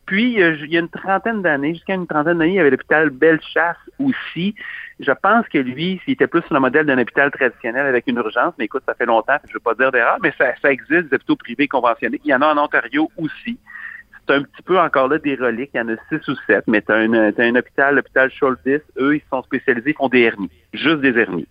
[0.06, 3.10] Puis, il y a une trentaine d'années, jusqu'à une trentaine d'années, il y avait l'hôpital
[3.10, 4.54] Bellechasse aussi.
[5.00, 8.18] Je pense que lui, s'il était plus sur le modèle d'un hôpital traditionnel avec une
[8.18, 10.70] urgence, mais écoute, ça fait longtemps, je ne veux pas dire d'erreur, mais ça, ça
[10.70, 12.20] existe, des hôpitaux privés conventionnés.
[12.24, 13.58] Il y en a en Ontario aussi.
[14.26, 16.64] C'est un petit peu encore là des reliques, il y en a six ou sept,
[16.66, 20.50] mais tu as, un hôpital, l'hôpital Schultis, eux, ils sont spécialisés, ils font des hernies,
[20.72, 21.48] juste des hernies.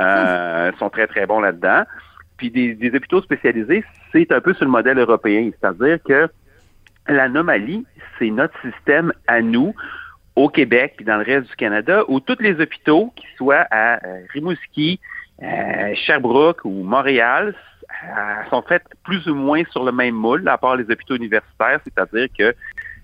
[0.00, 1.82] Euh, ils sont très, très bons là-dedans.
[2.36, 6.28] Puis des, des hôpitaux spécialisés, c'est un peu sur le modèle européen, c'est-à-dire que
[7.08, 7.84] L'anomalie,
[8.18, 9.74] c'est notre système à nous,
[10.36, 14.04] au Québec et dans le reste du Canada, où tous les hôpitaux, qu'ils soient à
[14.06, 15.00] euh, Rimouski,
[15.42, 17.54] euh, Sherbrooke ou Montréal,
[18.04, 21.80] euh, sont faits plus ou moins sur le même moule, à part les hôpitaux universitaires,
[21.84, 22.54] c'est-à-dire que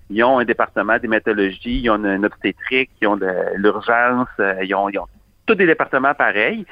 [0.09, 4.27] ils ont un département d'hématologie, ils ont une obstétrique, ils ont de l'urgence,
[4.63, 5.05] ils, ont, ils ont
[5.45, 6.65] tous des départements pareils.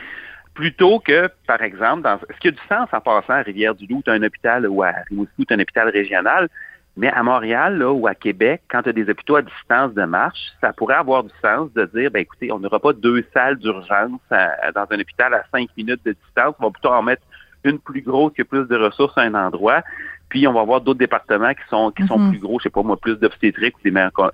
[0.55, 4.09] Plutôt que, par exemple, dans, ce qui a du sens en passant à Rivière-du-Loup, tu
[4.09, 6.49] as un hôpital ou à Rimouski, tu as un hôpital régional,
[6.95, 10.03] mais à Montréal là, ou à Québec, quand tu as des hôpitaux à distance de
[10.03, 13.57] marche, ça pourrait avoir du sens de dire, ben écoutez, on n'aura pas deux salles
[13.57, 16.55] d'urgence dans un hôpital à cinq minutes de distance.
[16.59, 17.21] On va plutôt en mettre
[17.63, 19.83] une plus grosse qui a plus de ressources à un endroit.
[20.29, 22.31] Puis on va avoir d'autres départements qui sont qui sont mhm.
[22.31, 23.89] plus gros, je sais pas moi, plus d'obstétrique ou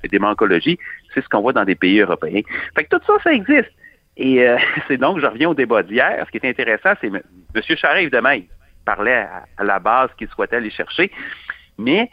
[0.07, 0.79] d'hémancologie.
[1.13, 2.41] C'est ce qu'on voit dans des pays européens.
[2.75, 3.71] Fait que tout ça, ça existe.
[4.17, 4.57] Et euh,
[4.87, 6.23] c'est donc, je reviens au débat d'hier.
[6.25, 7.21] Ce qui est intéressant, c'est M.
[7.61, 8.47] Charest, évidemment, il
[8.85, 11.11] parlait à, à la base qu'il souhaitait aller chercher.
[11.77, 12.09] Mais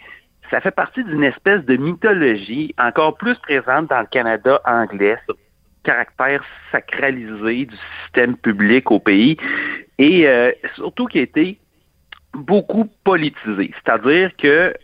[0.50, 5.36] ça fait partie d'une espèce de mythologie encore plus présente dans le Canada anglais, sur
[5.82, 9.36] caractère sacralisé du système public au pays,
[9.98, 11.58] et euh, surtout qui a été
[12.32, 13.72] beaucoup politisé.
[13.82, 14.74] C'est-à-dire que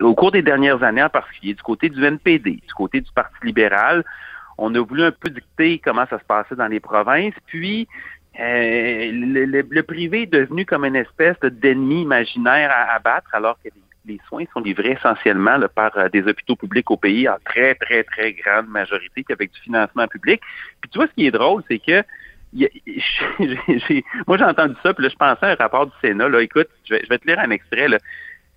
[0.00, 3.36] au cours des dernières années, en particulier du côté du NPD, du côté du Parti
[3.44, 4.04] libéral,
[4.58, 7.88] on a voulu un peu dicter comment ça se passait dans les provinces, puis
[8.40, 13.82] euh, le, privé est devenu comme une espèce d'ennemi imaginaire à abattre, alors que les,
[14.28, 18.32] soins sont livrés essentiellement par euh, des hôpitaux publics au pays en très, très, très
[18.32, 20.40] grande majorité, puis avec du financement public.
[20.80, 22.02] Puis tu vois, ce qui est drôle, c'est que
[24.26, 26.28] moi j'ai entendu ça, puis là, je pensais à un rapport du Sénat.
[26.28, 27.88] Là, écoute, je vais, je vais te lire un extrait.
[27.88, 27.98] Là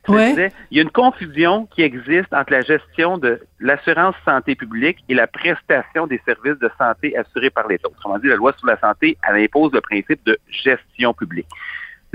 [0.08, 5.14] il y a une confusion qui existe entre la gestion de l'assurance santé publique et
[5.14, 7.88] la prestation des services de santé assurés par l'État.
[7.88, 11.48] Autrement dit, la loi sur la santé, elle impose le principe de gestion publique.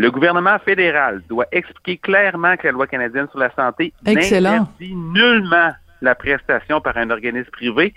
[0.01, 5.73] Le gouvernement fédéral doit expliquer clairement que la loi canadienne sur la santé n'interdit nullement
[6.01, 7.93] la prestation par un organisme privé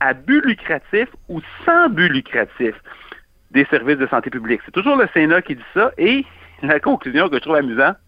[0.00, 2.74] à but lucratif ou sans but lucratif
[3.52, 4.62] des services de santé publique.
[4.64, 6.24] C'est toujours le Sénat qui dit ça et
[6.62, 7.98] la conclusion que je trouve amusante,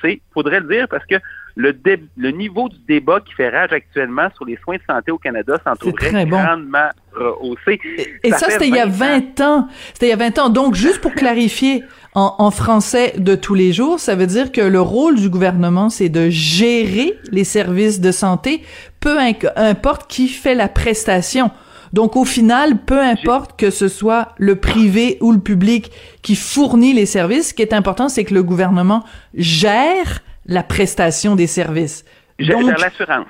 [0.00, 1.16] c'est, faudrait le dire, parce que
[1.56, 1.76] le,
[2.16, 5.56] le niveau du débat qui fait rage actuellement sur les soins de santé au Canada
[5.64, 7.80] s'en trouverait grandement rehaussé.
[8.22, 9.68] Et ça, c'était il y a 20 ans.
[9.92, 10.48] C'était il y a 20 ans.
[10.48, 11.82] Donc, juste pour clarifier,
[12.14, 16.10] en, français de tous les jours, ça veut dire que le rôle du gouvernement, c'est
[16.10, 18.62] de gérer les services de santé,
[19.00, 19.18] peu
[19.56, 21.50] importe qui fait la prestation.
[21.94, 25.90] Donc au final, peu importe que ce soit le privé ou le public
[26.22, 31.34] qui fournit les services, ce qui est important, c'est que le gouvernement gère la prestation
[31.34, 32.04] des services.
[32.44, 33.28] Gère, l'assurance.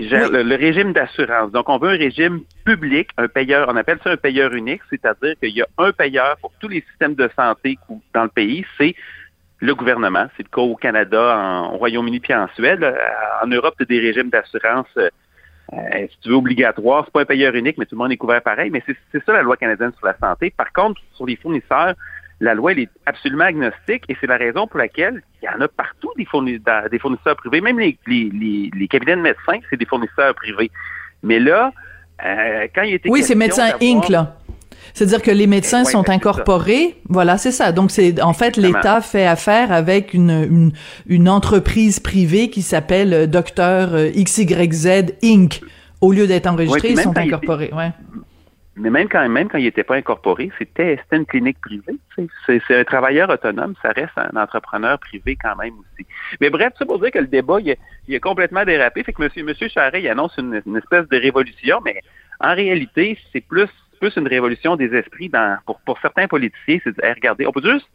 [0.00, 1.50] Gère, le, le régime d'assurance.
[1.52, 5.34] Donc, on veut un régime public, un payeur, on appelle ça un payeur unique, c'est-à-dire
[5.40, 7.78] qu'il y a un payeur pour tous les systèmes de santé
[8.12, 8.94] dans le pays, c'est
[9.60, 10.26] le gouvernement.
[10.36, 12.80] C'est le cas au Canada, en, au Royaume-Uni puis en Suède.
[12.80, 12.94] Là.
[13.42, 15.08] En Europe, tu des régimes d'assurance, euh,
[15.72, 17.04] euh, si tu veux, obligatoires.
[17.06, 18.70] C'est pas un payeur unique, mais tout le monde est couvert pareil.
[18.70, 20.52] Mais c'est ça la loi canadienne sur la santé.
[20.56, 21.94] Par contre, sur les fournisseurs,
[22.40, 25.60] la loi, elle est absolument agnostique et c'est la raison pour laquelle il y en
[25.60, 27.60] a partout des, fournisseurs privés.
[27.60, 30.70] Même les, les, les, les cabinets de médecins, c'est des fournisseurs privés.
[31.22, 31.72] Mais là,
[32.24, 34.36] euh, quand il était Oui, c'est Médecins Inc., là.
[34.92, 36.96] C'est-à-dire que les médecins Ouais, sont ben, incorporés.
[37.08, 37.72] Voilà, c'est ça.
[37.72, 40.72] Donc, c'est en fait, l'État fait affaire avec une, une,
[41.06, 45.60] une entreprise privée qui s'appelle euh, Docteur euh, XYZ Inc.
[46.00, 47.70] Au lieu d'être enregistrés, ils sont incorporés.
[47.72, 47.90] Ouais.
[48.76, 51.96] Mais même quand même quand il n'était pas incorporé, c'était une clinique privée.
[52.46, 56.06] C'est un travailleur autonome, ça reste un entrepreneur privé quand même aussi.
[56.40, 57.76] Mais bref, ça pour dire que le débat, il
[58.08, 59.04] il a complètement dérapé.
[59.04, 62.00] Fait que monsieur, monsieur Charest, il annonce une, une espèce de révolution, mais
[62.40, 66.78] en réalité, c'est plus plus une révolution des esprits dans pour, pour certains politiciens.
[66.82, 67.88] C'est Hey, regardez, on peut juste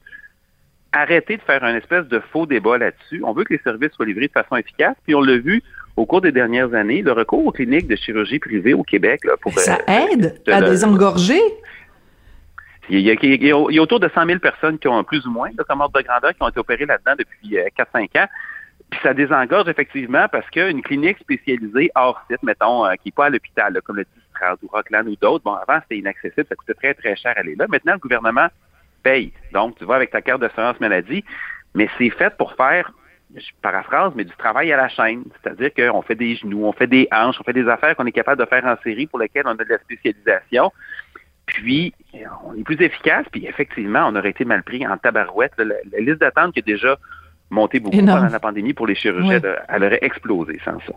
[0.92, 3.22] arrêter de faire un espèce de faux débat là-dessus.
[3.24, 5.62] On veut que les services soient livrés de façon efficace, puis on l'a vu
[6.00, 9.34] au cours des dernières années, le recours aux cliniques de chirurgie privée au Québec là,
[9.42, 11.42] pour Ça euh, aide de à le- désengorger.
[12.90, 14.88] il y, a, il y a- il y a autour de 100 000 personnes qui
[14.88, 17.58] ont plus ou moins, là, comme ordre de grandeur, qui ont été opérées là-dedans depuis
[17.58, 18.28] euh, 4-5 ans.
[18.90, 23.26] Puis ça désengorge effectivement parce qu'une clinique spécialisée hors site, mettons, euh, qui n'est pas
[23.26, 26.74] à l'hôpital, comme le Distrand ou Rockland ou d'autres, bon, avant c'était inaccessible, ça coûtait
[26.74, 27.66] très très cher aller là.
[27.70, 28.48] Maintenant, le gouvernement
[29.04, 29.32] paye.
[29.54, 31.24] Donc, tu vas avec ta carte d'assurance maladie,
[31.76, 32.92] mais c'est fait pour faire,
[33.36, 35.24] je paraphrase, mais du travail à la chaîne.
[35.42, 38.12] C'est-à-dire qu'on fait des genoux, on fait des hanches, on fait des affaires qu'on est
[38.12, 40.72] capable de faire en série pour lesquelles on a de la spécialisation.
[41.46, 41.94] Puis,
[42.46, 45.54] on est plus efficace, puis effectivement, on aurait été mal pris en tabarouette.
[45.58, 46.98] La, la liste d'attente qui a déjà
[47.50, 48.20] monté beaucoup Énorme.
[48.20, 50.94] pendant la pandémie pour les chirurgiens, elle aurait explosé sans ça.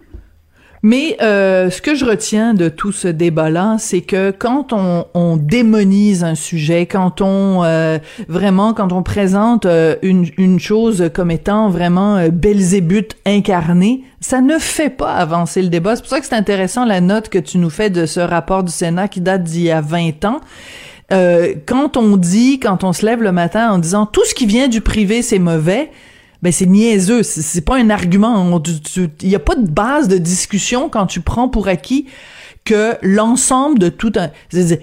[0.84, 5.36] Mais euh, ce que je retiens de tout ce débat-là, c'est que quand on, on
[5.36, 11.30] démonise un sujet, quand on euh, vraiment, quand on présente euh, une, une chose comme
[11.30, 15.94] étant vraiment euh, Belzébuth incarné, ça ne fait pas avancer le débat.
[15.94, 18.64] C'est pour ça que c'est intéressant la note que tu nous fais de ce rapport
[18.64, 20.40] du Sénat qui date d'il y a 20 ans.
[21.12, 24.46] Euh, quand on dit, quand on se lève le matin en disant tout ce qui
[24.46, 25.90] vient du privé c'est mauvais,
[26.42, 28.60] ben c'est niaiseux, c'est pas un argument.
[29.22, 32.06] Il y a pas de base de discussion quand tu prends pour acquis
[32.64, 34.30] que l'ensemble de tout un,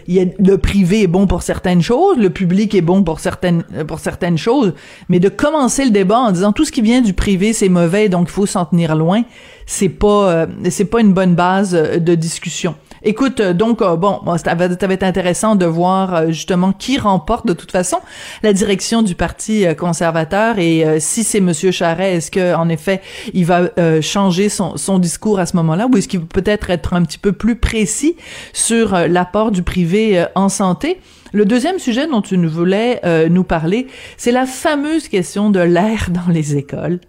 [0.08, 3.64] y a, le privé est bon pour certaines choses, le public est bon pour certaines
[3.88, 4.74] pour certaines choses,
[5.08, 8.10] mais de commencer le débat en disant tout ce qui vient du privé c'est mauvais
[8.10, 9.24] donc il faut s'en tenir loin,
[9.66, 12.76] c'est pas euh, c'est pas une bonne base euh, de discussion.
[13.04, 16.98] Écoute, euh, donc euh, bon, bon, ça va, être intéressant de voir euh, justement qui
[16.98, 18.00] remporte de toute façon
[18.44, 23.02] la direction du parti conservateur et si c'est Monsieur Charret, est-ce que en effet
[23.34, 23.70] il va
[24.02, 25.88] changer son, discours à ce moment-là?
[25.88, 28.16] Ou est-ce qu'il peut peut-être être un petit peu plus précis
[28.54, 31.00] sur l'apport du privé en santé?
[31.32, 36.32] Le deuxième sujet dont tu voulais nous parler, c'est la fameuse question de l'air dans
[36.32, 37.00] les écoles.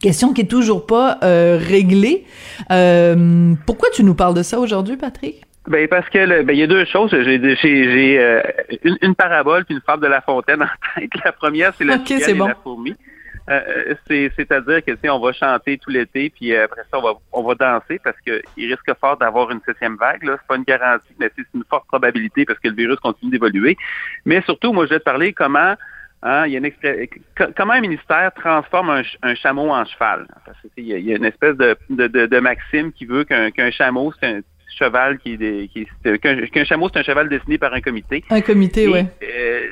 [0.00, 2.24] Question qui est toujours pas euh, réglée.
[2.70, 5.42] Euh, pourquoi tu nous parles de ça aujourd'hui, Patrick?
[5.68, 7.10] Ben parce que le- ben, il y a deux choses.
[7.10, 8.40] J'ai euh,
[8.84, 10.66] une, une parabole puis une fable de La Fontaine en
[11.00, 11.10] tête.
[11.24, 12.46] La première, c'est la Ok, cigale c'est bon.
[12.48, 12.94] la fourmi.
[13.48, 17.12] Euh, c'est- C'est-à-dire que on va chanter tout l'été, puis euh, après ça, on va,
[17.32, 20.24] on va danser parce que il risque fort d'avoir une septième vague.
[20.24, 23.30] Là, c'est pas une garantie, mais c'est une forte probabilité parce que le virus continue
[23.30, 23.76] d'évoluer.
[24.24, 25.74] Mais surtout, moi, je vais te parler comment
[26.28, 29.70] hein, il y a une expré- co- comment un ministère transforme un, ch- un chameau
[29.70, 30.26] en cheval?
[30.44, 32.92] Parce que, il y, a- il y a une espèce de, de, de, de maxime
[32.92, 34.40] qui veut qu'un chameau, c'est un
[34.78, 35.38] cheval qui
[35.72, 35.86] qui
[36.52, 38.24] qu'un chameau, c'est un cheval dessiné par un comité.
[38.30, 39.06] Un comité, ouais.
[39.22, 39.66] euh,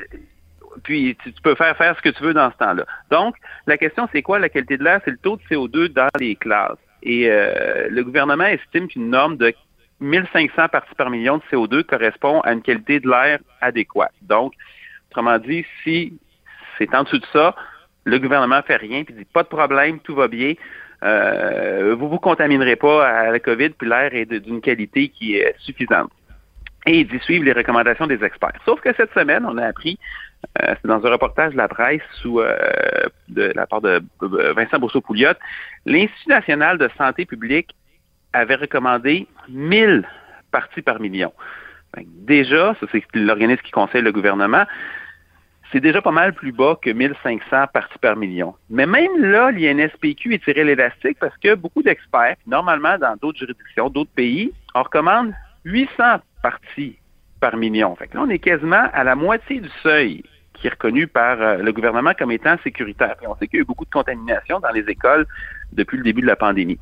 [0.83, 2.85] puis tu, tu peux faire faire ce que tu veux dans ce temps-là.
[3.11, 3.35] Donc,
[3.67, 5.01] la question, c'est quoi la qualité de l'air?
[5.05, 6.77] C'est le taux de CO2 dans les classes.
[7.03, 9.53] Et euh, le gouvernement estime qu'une norme de
[10.01, 14.11] 1500 parties par million de CO2 correspond à une qualité de l'air adéquate.
[14.23, 14.53] Donc,
[15.09, 16.17] autrement dit, si
[16.77, 17.55] c'est en dessous de ça,
[18.05, 20.53] le gouvernement fait rien, puis dit pas de problème, tout va bien.
[21.03, 25.55] Euh, vous vous contaminerez pas à la COVID, puis l'air est d'une qualité qui est
[25.59, 26.11] suffisante.
[26.85, 28.59] Et dit suivre les recommandations des experts.
[28.63, 29.97] Sauf que cette semaine, on a appris,
[30.61, 32.55] euh, c'est dans un reportage de la presse sous euh,
[33.27, 35.33] de la part de euh, Vincent Bourseau-Pouliot,
[35.85, 37.75] l'Institut national de santé publique
[38.33, 40.07] avait recommandé 1000
[40.51, 41.33] parties par million.
[42.03, 44.65] Déjà, ça c'est l'organisme qui conseille le gouvernement,
[45.75, 48.55] c'est déjà pas mal plus bas que 1500 parties par million.
[48.69, 53.89] Mais même là, l'INSPQ est tiré l'élastique parce que beaucoup d'experts, normalement dans d'autres juridictions,
[53.89, 55.33] d'autres pays, on recommande
[55.65, 56.97] 800 parties
[57.41, 57.93] par million.
[57.97, 61.41] Fait que là, on est quasiment à la moitié du seuil qui est reconnu par
[61.41, 63.17] euh, le gouvernement comme étant sécuritaire.
[63.27, 65.27] On sait qu'il y a eu beaucoup de contamination dans les écoles
[65.73, 66.79] depuis le début de la pandémie.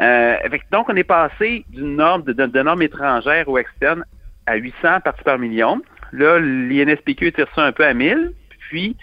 [0.00, 0.36] Euh,
[0.72, 4.02] donc, on est passé d'une norme de, de, norme étrangère ou externe
[4.46, 5.82] à 800 parties par million.
[6.16, 8.32] Là, l'INSPQ tire ça un peu à 1000,
[8.70, 8.96] puis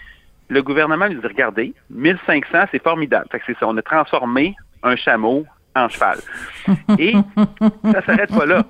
[0.48, 3.26] le gouvernement nous dit, regardez, 1500, c'est formidable.
[3.30, 5.44] Fait que c'est ça, on a transformé un chameau
[5.74, 6.18] en cheval.
[6.98, 7.14] Et
[7.92, 8.64] ça s'arrête pas là.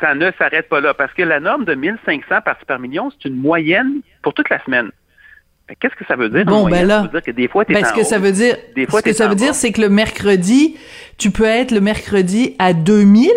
[0.00, 3.28] Ça ne s'arrête pas là, parce que la norme de 1500 parties par million, c'est
[3.28, 4.90] une moyenne pour toute la semaine.
[5.80, 6.44] Qu'est-ce que ça veut dire?
[6.44, 8.56] Bon, ben là, ça veut dire que des fois, ben, ce que ça veut dire,
[8.76, 10.76] des fois, ce que ça veut dire, c'est que le mercredi,
[11.16, 13.30] tu peux être le mercredi à 2000,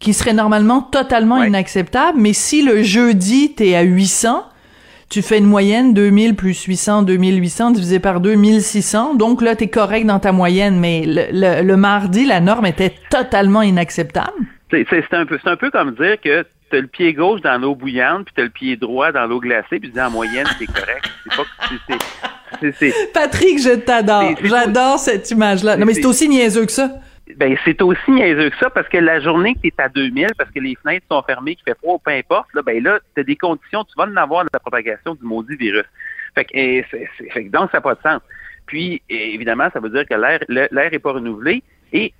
[0.00, 4.46] qui serait normalement totalement inacceptable, mais si le jeudi, t'es à 800,
[5.10, 9.14] tu fais une moyenne 2000 plus 800, 2800 divisé par 2600.
[9.14, 12.94] Donc là, tu es correct dans ta moyenne, mais le, le, mardi, la norme était
[13.10, 14.32] totalement inacceptable.
[14.70, 17.74] C'est un, peu, un peu comme dire que tu as le pied gauche dans l'eau
[17.74, 20.46] bouillante, puis tu as le pied droit dans l'eau glacée, puis tu dis en moyenne,
[20.58, 21.10] c'est correct.
[21.36, 21.44] Pas...
[23.12, 24.34] Patrick, je t'adore.
[24.42, 25.76] J'adore cette image-là.
[25.76, 26.90] Non, mais c'est aussi niaiseux que ça
[27.36, 30.28] ben c'est aussi niaiseux que ça parce que la journée que tu es à 2000
[30.36, 33.20] parce que les fenêtres sont fermées, qu'il fait froid, peu importe, là, ben là, tu
[33.20, 35.86] as des conditions, tu vas en avoir de la propagation du maudit virus.
[36.34, 38.20] Fait que, et, fait que donc, ça n'a pas de sens.
[38.66, 41.62] Puis, évidemment, ça veut dire que l'air l'air n'est pas renouvelé
[41.92, 42.14] et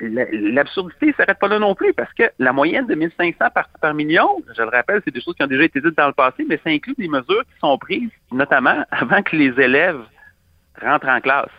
[0.00, 3.94] l'absurdité ne s'arrête pas là non plus parce que la moyenne de 1500 parties par
[3.94, 6.44] million, je le rappelle, c'est des choses qui ont déjà été dites dans le passé,
[6.48, 10.00] mais ça inclut des mesures qui sont prises, notamment avant que les élèves
[10.80, 11.50] rentrent en classe.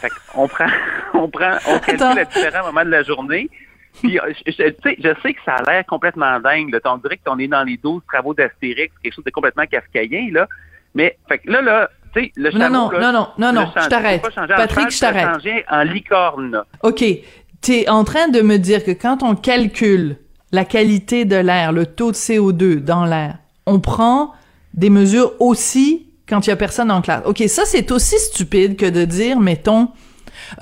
[0.00, 0.66] Fait on prend,
[1.14, 3.50] on prend, on calcule à différents moments de la journée.
[4.00, 6.72] Puis, euh, je, sais, je sais que ça a l'air complètement dingue.
[6.72, 6.78] Là.
[6.84, 10.46] On dirait qu'on est dans les 12 travaux d'Astérix, quelque chose de complètement kafkaïen, là.
[10.94, 13.88] Mais, fait que là, là, tu sais, le chameau, non, non, non, non, non, je
[13.88, 14.22] t'arrête.
[14.22, 15.34] Patrick, je t'arrête.
[15.34, 16.62] changer en licorne.
[16.82, 17.02] OK.
[17.02, 20.16] es en train de me dire que quand on calcule
[20.52, 23.36] la qualité de l'air, le taux de CO2 dans l'air,
[23.66, 24.34] on prend
[24.74, 27.22] des mesures aussi quand il y a personne en classe.
[27.26, 29.88] OK, ça, c'est aussi stupide que de dire, mettons,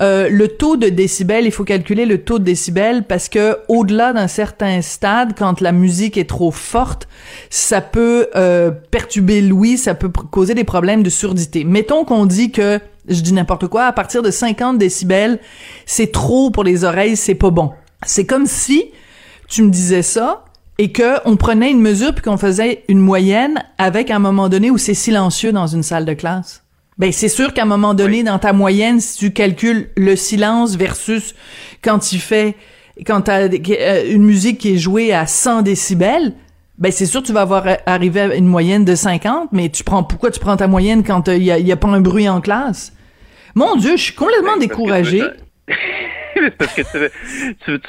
[0.01, 4.13] euh, le taux de décibels, il faut calculer le taux de décibels parce que au-delà
[4.13, 7.07] d'un certain stade, quand la musique est trop forte,
[7.49, 11.63] ça peut euh, perturber l'ouïe, ça peut causer des problèmes de surdité.
[11.63, 15.39] Mettons qu'on dit que, je dis n'importe quoi, à partir de 50 décibels,
[15.85, 17.71] c'est trop pour les oreilles, c'est pas bon.
[18.05, 18.91] C'est comme si
[19.47, 20.45] tu me disais ça,
[20.79, 24.71] et que on prenait une mesure puis qu'on faisait une moyenne avec un moment donné
[24.71, 26.63] où c'est silencieux dans une salle de classe.
[26.97, 30.77] Ben c'est sûr qu'à un moment donné dans ta moyenne si tu calcules le silence
[30.77, 31.35] versus
[31.83, 32.55] quand tu fais
[33.05, 36.33] quand t'as euh, une musique qui est jouée à 100 décibels,
[36.77, 40.03] ben c'est sûr tu vas avoir arrivé à une moyenne de 50, mais tu prends
[40.03, 42.39] pourquoi tu prends ta moyenne quand il y a, y a, pas un bruit en
[42.39, 42.93] classe?
[43.53, 45.23] Mon Dieu, je suis complètement ben, découragée.
[46.57, 47.11] parce que tu veux,
[47.65, 47.79] tu, veux,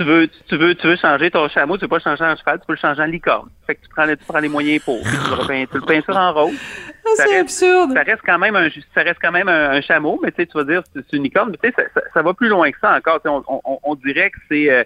[0.48, 2.72] tu, veux, tu veux, changer ton chameau, tu veux pas changer en cheval, tu peux
[2.72, 3.48] le changer en licorne.
[3.66, 5.00] Fait que tu prends, tu prends les moyens pour.
[5.00, 6.54] Tu, le peins sur en rose.
[7.04, 7.92] Ah, c'est absurde.
[7.94, 10.56] Ça reste quand même un, ça reste quand même un, chameau, mais tu sais, tu
[10.56, 13.20] vas dire c'est une licorne, mais tu sais, ça, va plus loin que ça encore.
[13.24, 14.84] On, on, on, dirait que c'est, euh,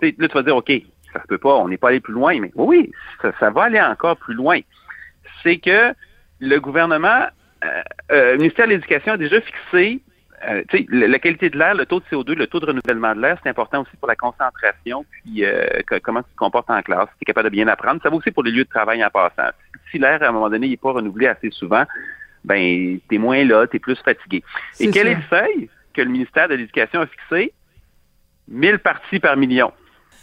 [0.00, 0.72] là, tu vas dire, OK,
[1.12, 2.90] ça peut pas, on n'est pas allé plus loin, mais oui,
[3.22, 4.60] ça, ça va aller encore plus loin.
[5.42, 5.94] C'est que
[6.40, 7.26] le gouvernement,
[7.64, 10.00] euh, euh, le ministère de l'Éducation a déjà fixé
[10.48, 13.38] euh, la qualité de l'air, le taux de CO2, le taux de renouvellement de l'air,
[13.42, 15.66] c'est important aussi pour la concentration, puis euh,
[16.02, 18.00] comment tu te comportes en classe, si tu es capable de bien apprendre.
[18.02, 19.50] Ça va aussi pour les lieux de travail en passant.
[19.90, 21.84] Si l'air, à un moment donné, n'est pas renouvelé assez souvent,
[22.44, 24.42] ben, tu es moins là, tu es plus fatigué.
[24.80, 27.52] Et quel est le seuil que le ministère de l'Éducation a fixé?
[28.48, 29.72] 1000 parties par million.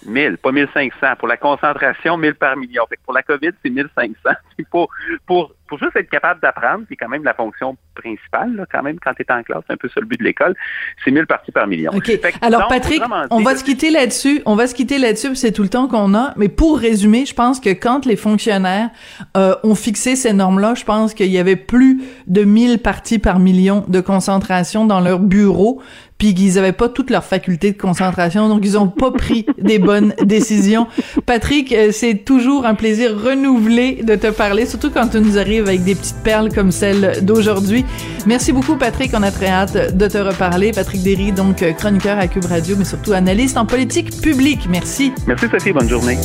[0.06, 1.16] 1000, pas 1500.
[1.18, 2.86] Pour la concentration, 1000 par million.
[2.88, 4.30] Fait pour la COVID, c'est 1500.
[4.72, 4.90] pour,
[5.26, 9.00] pour, pour juste être capable d'apprendre, c'est quand même la fonction principale, là, quand même,
[9.00, 10.54] quand tu es en classe, c'est un peu ça le but de l'école,
[11.02, 11.94] c'est 1000 parties par million.
[11.96, 12.12] OK.
[12.42, 14.42] Alors, Patrick, on va se quitter là-dessus.
[14.46, 16.34] On va se quitter là-dessus, c'est tout le temps qu'on a.
[16.36, 18.90] Mais pour résumer, je pense que quand les fonctionnaires
[19.38, 23.40] euh, ont fixé ces normes-là, je pense qu'il y avait plus de 1000 parties par
[23.40, 25.82] million de concentration dans leur bureau
[26.22, 29.80] puis qu'ils avaient pas toutes leurs facultés de concentration, donc ils ont pas pris des
[29.80, 30.86] bonnes décisions.
[31.26, 35.61] Patrick, euh, c'est toujours un plaisir renouvelé de te parler, surtout quand tu nous arrives
[35.68, 37.86] avec des petites perles comme celle d'aujourd'hui.
[38.26, 39.12] Merci beaucoup, Patrick.
[39.14, 40.72] On a très hâte de te reparler.
[40.72, 44.68] Patrick Derry, donc euh, chroniqueur à Cube Radio, mais surtout analyste en politique publique.
[44.70, 45.14] Merci.
[45.28, 45.74] Merci, Sophie.
[45.74, 46.18] Bonne journée.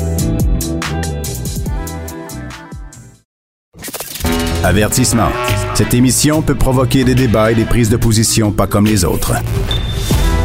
[4.65, 5.29] Avertissement.
[5.75, 9.35] Cette émission peut provoquer des débats et des prises de position pas comme les autres.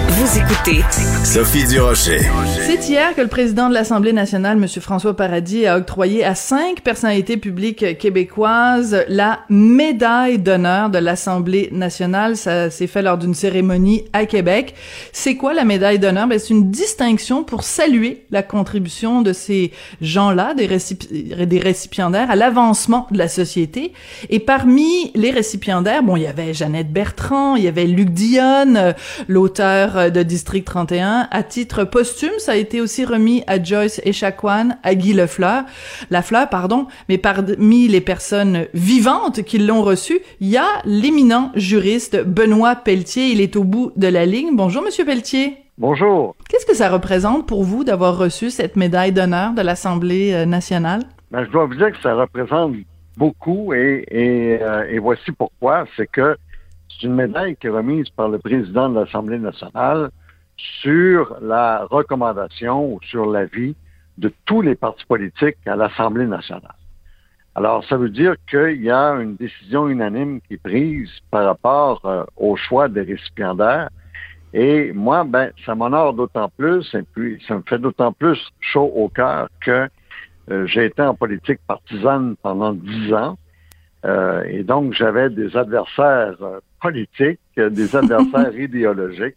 [0.10, 0.84] Vous écoutez
[1.24, 2.20] Sophie Durocher.
[2.62, 4.68] C'est hier que le président de l'Assemblée nationale, M.
[4.82, 12.38] François Paradis, a octroyé à cinq personnalités publiques québécoises la médaille d'honneur de l'Assemblée nationale.
[12.38, 14.76] Ça s'est fait lors d'une cérémonie à Québec.
[15.12, 16.28] C'est quoi la médaille d'honneur?
[16.28, 19.72] Ben, c'est une distinction pour saluer la contribution de ces
[20.02, 20.68] gens-là, des,
[21.46, 23.94] des récipiendaires, à l'avancement de la société.
[24.30, 28.94] Et parmi les récipiendaires, bon, il y avait Jeannette Bertrand, il y avait Luc Dionne,
[29.28, 31.28] l'auteur de District 31.
[31.30, 35.64] À titre posthume, ça a été aussi remis à Joyce Echaquan, à Guy Lefleur,
[36.10, 42.24] Lafleur, pardon, mais parmi les personnes vivantes qui l'ont reçu, il y a l'éminent juriste
[42.26, 43.28] Benoît Pelletier.
[43.28, 44.56] Il est au bout de la ligne.
[44.56, 45.58] Bonjour, Monsieur Pelletier.
[45.78, 46.36] Bonjour.
[46.50, 51.02] Qu'est-ce que ça représente pour vous d'avoir reçu cette médaille d'honneur de l'Assemblée euh, nationale?
[51.32, 52.76] Ben, je dois vous dire que ça représente
[53.18, 55.86] beaucoup et, et, euh, et voici pourquoi.
[55.96, 56.36] C'est que
[57.04, 60.10] une médaille qui est remise par le président de l'Assemblée nationale
[60.82, 63.76] sur la recommandation ou sur l'avis
[64.18, 66.76] de tous les partis politiques à l'Assemblée nationale.
[67.56, 72.02] Alors, ça veut dire qu'il y a une décision unanime qui est prise par rapport
[72.06, 73.90] euh, au choix des récipiendaires.
[74.54, 78.92] Et moi, ben, ça m'honore d'autant plus, et puis ça me fait d'autant plus chaud
[78.96, 79.90] au cœur que
[80.50, 83.38] euh, j'ai été en politique partisane pendant dix ans.
[84.06, 86.38] Euh, et donc, j'avais des adversaires
[86.82, 89.36] politiques, des adversaires idéologiques.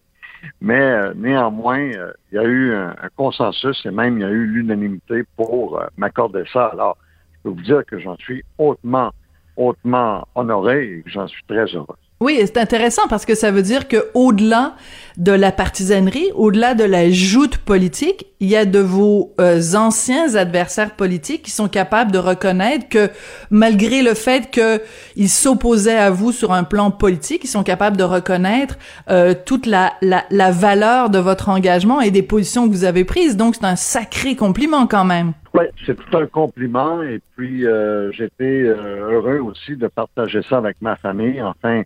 [0.61, 4.31] Mais euh, néanmoins, euh, il y a eu un, consensus et même il y a
[4.31, 6.67] eu l'unanimité pour euh, m'accorder ça.
[6.67, 6.99] Alors,
[7.33, 9.11] je peux vous dire que j'en suis hautement,
[9.57, 11.97] hautement honoré et que j'en suis très heureux.
[12.25, 14.77] Oui, c'est intéressant parce que ça veut dire que au-delà
[15.19, 20.35] de la partisanerie, au-delà de la joute politique, il y a de vos euh, anciens
[20.35, 23.11] adversaires politiques qui sont capables de reconnaître que
[23.51, 28.05] malgré le fait qu'ils s'opposaient à vous sur un plan politique, ils sont capables de
[28.05, 28.79] reconnaître
[29.11, 33.05] euh, toute la, la, la valeur de votre engagement et des positions que vous avez
[33.05, 33.37] prises.
[33.37, 35.35] Donc c'est un sacré compliment quand même.
[35.57, 40.59] Oui, c'est tout un compliment et puis euh, j'étais euh, heureux aussi de partager ça
[40.59, 41.41] avec ma famille.
[41.41, 41.83] Enfin,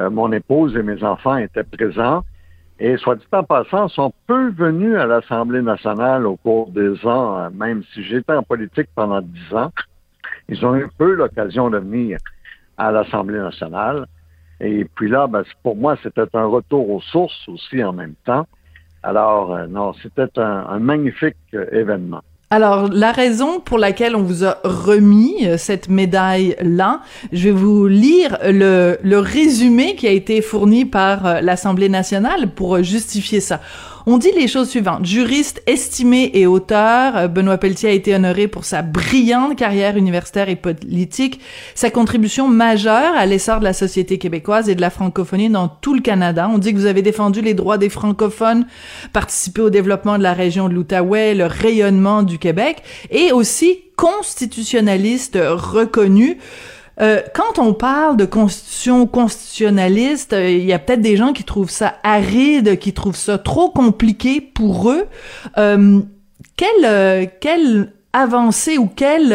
[0.00, 2.24] euh, mon épouse et mes enfants étaient présents.
[2.80, 7.48] Et soit dit en passant, sont peu venus à l'Assemblée nationale au cours des ans,
[7.52, 9.70] même si j'étais en politique pendant dix ans.
[10.48, 12.18] Ils ont eu peu l'occasion de venir
[12.78, 14.06] à l'Assemblée nationale.
[14.58, 18.48] Et puis là, ben, pour moi, c'était un retour aux sources aussi en même temps.
[19.04, 21.36] Alors, non, c'était un, un magnifique
[21.70, 22.22] événement.
[22.54, 27.00] Alors, la raison pour laquelle on vous a remis euh, cette médaille-là,
[27.32, 32.80] je vais vous lire le, résumé qui a été fourni par euh, l'Assemblée nationale pour
[32.80, 33.60] justifier ça.
[34.06, 35.06] On dit les choses suivantes.
[35.06, 40.50] Juriste estimé et auteur, euh, Benoît Pelletier a été honoré pour sa brillante carrière universitaire
[40.50, 41.40] et politique,
[41.74, 45.94] sa contribution majeure à l'essor de la société québécoise et de la francophonie dans tout
[45.94, 46.50] le Canada.
[46.52, 48.66] On dit que vous avez défendu les droits des francophones,
[49.14, 55.38] participé au développement de la région de l'Outaouais, le rayonnement du Québec et aussi constitutionnaliste
[55.40, 56.36] reconnu.
[57.00, 61.44] Euh, quand on parle de constitution constitutionnaliste, euh, il y a peut-être des gens qui
[61.44, 65.06] trouvent ça aride, qui trouvent ça trop compliqué pour eux.
[65.58, 66.00] Euh,
[66.56, 69.32] quelle, euh, quelle avancée ou quel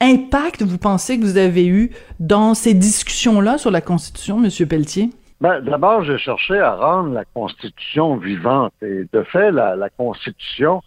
[0.00, 5.10] impact vous pensez que vous avez eu dans ces discussions-là sur la Constitution, Monsieur Pelletier?
[5.40, 8.72] Ben, D'abord, j'ai cherché à rendre la Constitution vivante.
[8.82, 10.82] Et de fait, la, la Constitution,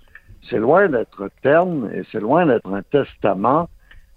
[0.50, 3.70] c'est loin d'être terne et c'est loin d'être un testament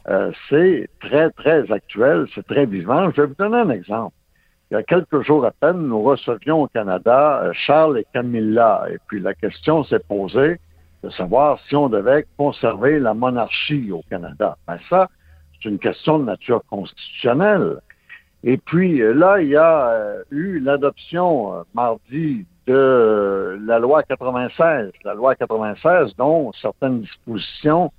[0.08, 3.10] euh, c'est très, très actuel, c'est très vivant.
[3.10, 4.14] Je vais vous donner un exemple.
[4.70, 8.86] Il y a quelques jours à peine, nous recevions au Canada euh, Charles et Camilla,
[8.90, 10.58] et puis la question s'est posée
[11.04, 14.56] de savoir si on devait conserver la monarchie au Canada.
[14.66, 15.08] Ben ça,
[15.54, 17.78] c'est une question de nature constitutionnelle.
[18.44, 25.14] Et puis euh, là, il y a eu l'adoption mardi de la loi 96, la
[25.14, 27.92] loi 96 dont certaines dispositions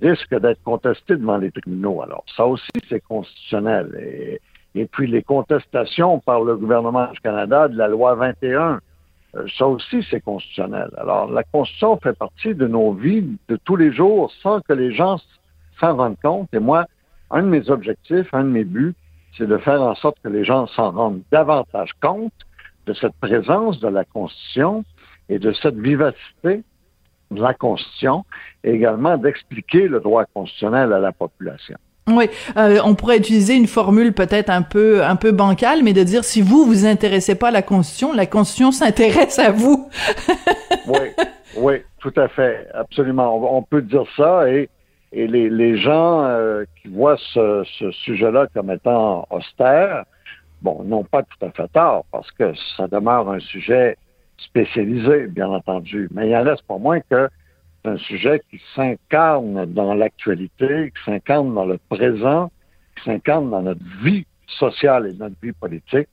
[0.00, 2.02] risque d'être contesté devant les tribunaux.
[2.02, 4.38] Alors, ça aussi, c'est constitutionnel.
[4.74, 8.80] Et, puis, les contestations par le gouvernement du Canada de la loi 21,
[9.36, 10.90] euh, ça aussi, c'est constitutionnel.
[10.96, 14.92] Alors, la Constitution fait partie de nos vies de tous les jours sans que les
[14.92, 15.20] gens
[15.78, 16.48] s'en rendent compte.
[16.52, 16.86] Et moi,
[17.30, 18.94] un de mes objectifs, un de mes buts,
[19.36, 22.32] c'est de faire en sorte que les gens s'en rendent davantage compte
[22.86, 24.84] de cette présence de la Constitution
[25.28, 26.62] et de cette vivacité
[27.30, 28.24] de la Constitution
[28.64, 31.76] et également d'expliquer le droit constitutionnel à la population.
[32.08, 36.02] Oui, euh, on pourrait utiliser une formule peut-être un peu un peu bancale, mais de
[36.02, 39.88] dire si vous vous intéressez pas à la Constitution, la Constitution s'intéresse à vous.
[40.88, 40.98] oui,
[41.56, 43.56] oui, tout à fait, absolument.
[43.56, 44.68] On, peut dire ça et
[45.12, 50.04] et les, les gens euh, qui voient ce, ce sujet-là comme étant austère
[50.62, 53.96] bon, non pas tout à fait tort, parce que ça demeure un sujet
[54.44, 57.28] spécialisé, bien entendu, mais il en reste pas moins que
[57.82, 62.50] c'est un sujet qui s'incarne dans l'actualité, qui s'incarne dans le présent,
[62.96, 66.08] qui s'incarne dans notre vie sociale et notre vie politique.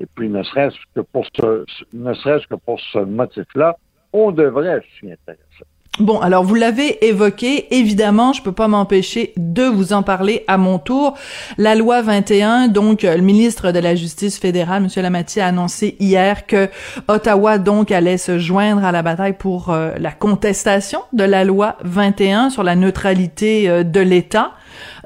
[0.00, 3.76] Et puis, ne serait-ce que pour ce, ne serait-ce que pour ce motif-là,
[4.12, 5.64] on devrait s'y intéresser.
[6.00, 10.56] Bon, alors vous l'avez évoqué, évidemment, je peux pas m'empêcher de vous en parler à
[10.56, 11.14] mon tour.
[11.56, 15.02] La loi 21, donc le ministre de la Justice fédérale, M.
[15.02, 16.68] Lametti, a annoncé hier que
[17.08, 21.74] Ottawa donc allait se joindre à la bataille pour euh, la contestation de la loi
[21.82, 24.52] 21 sur la neutralité euh, de l'État.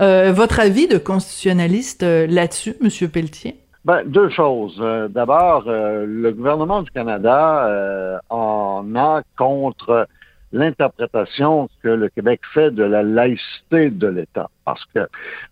[0.02, 3.08] Euh, votre avis de constitutionnaliste là-dessus, M.
[3.08, 3.56] Pelletier?
[3.86, 4.76] Ben, deux choses.
[5.08, 10.06] D'abord, le gouvernement du Canada en a contre
[10.52, 14.50] l'interprétation que le Québec fait de la laïcité de l'État.
[14.64, 15.08] Parce que,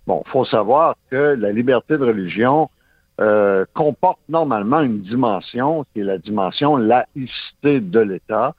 [0.06, 2.68] bon, faut savoir que la liberté de religion
[3.20, 8.54] euh, comporte normalement une dimension qui est la dimension laïcité de l'État.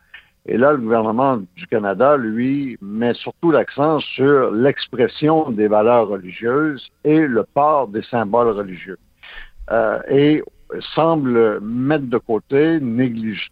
[0.48, 6.90] Et là, le gouvernement du Canada, lui, met surtout l'accent sur l'expression des valeurs religieuses
[7.04, 8.98] et le port des symboles religieux.
[9.70, 10.44] Euh, et
[10.96, 13.50] semble mettre de côté, négliger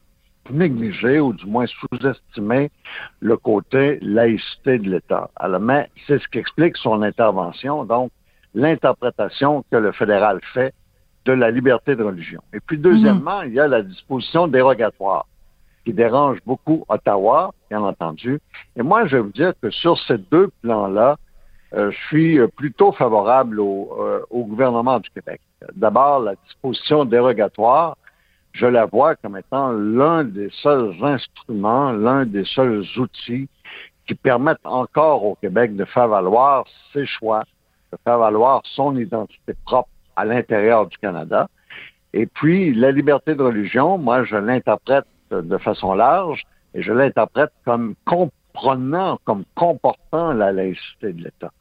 [0.51, 2.71] négliger ou du moins sous-estimer
[3.19, 5.29] le côté laïcité de l'État.
[5.35, 8.11] Alors, mais c'est ce qui explique son intervention, donc
[8.53, 10.73] l'interprétation que le fédéral fait
[11.25, 12.41] de la liberté de religion.
[12.53, 15.25] Et puis, deuxièmement, il y a la disposition dérogatoire
[15.85, 18.39] qui dérange beaucoup Ottawa, bien entendu.
[18.75, 21.17] Et moi, je vais vous dire que sur ces deux plans-là,
[21.73, 25.39] euh, je suis plutôt favorable au, euh, au gouvernement du Québec.
[25.75, 27.95] D'abord, la disposition dérogatoire
[28.59, 33.47] je la vois comme étant l'un des seuls instruments, l'un des seuls outils
[34.05, 37.43] qui permettent encore au Québec de faire valoir ses choix,
[37.93, 41.47] de faire valoir son identité propre à l'intérieur du Canada.
[42.11, 46.43] Et puis, la liberté de religion, moi, je l'interprète de façon large
[46.73, 51.51] et je l'interprète comme comprenant, comme comportant la laïcité de l'État.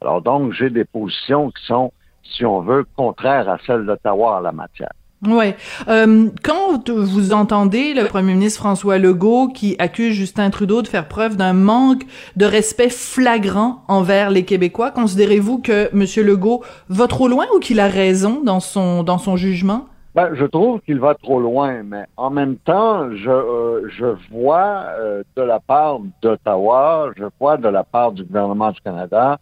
[0.00, 1.92] Alors donc, j'ai des positions qui sont,
[2.22, 4.92] si on veut, contraires à celles d'Ottawa en la matière.
[5.26, 5.56] Ouais.
[5.88, 11.08] Euh, quand vous entendez le premier ministre François Legault qui accuse Justin Trudeau de faire
[11.08, 12.02] preuve d'un manque
[12.36, 16.26] de respect flagrant envers les Québécois, considérez-vous que M.
[16.26, 19.86] Legault va trop loin ou qu'il a raison dans son dans son jugement?
[20.14, 24.84] Ben, je trouve qu'il va trop loin, mais en même temps, je, euh, je vois
[25.00, 29.40] euh, de la part d'Ottawa, je vois de la part du gouvernement du Canada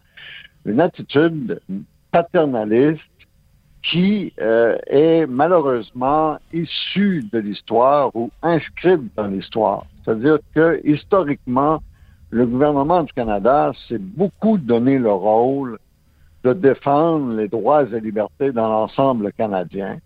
[0.65, 1.59] une attitude
[2.11, 3.01] paternaliste
[3.83, 9.85] qui euh, est malheureusement issu de l'histoire ou inscrite dans l'histoire.
[10.03, 11.81] C'est-à-dire que historiquement,
[12.29, 15.77] le gouvernement du Canada s'est beaucoup donné le rôle
[16.43, 19.97] de défendre les droits et libertés dans l'ensemble canadien.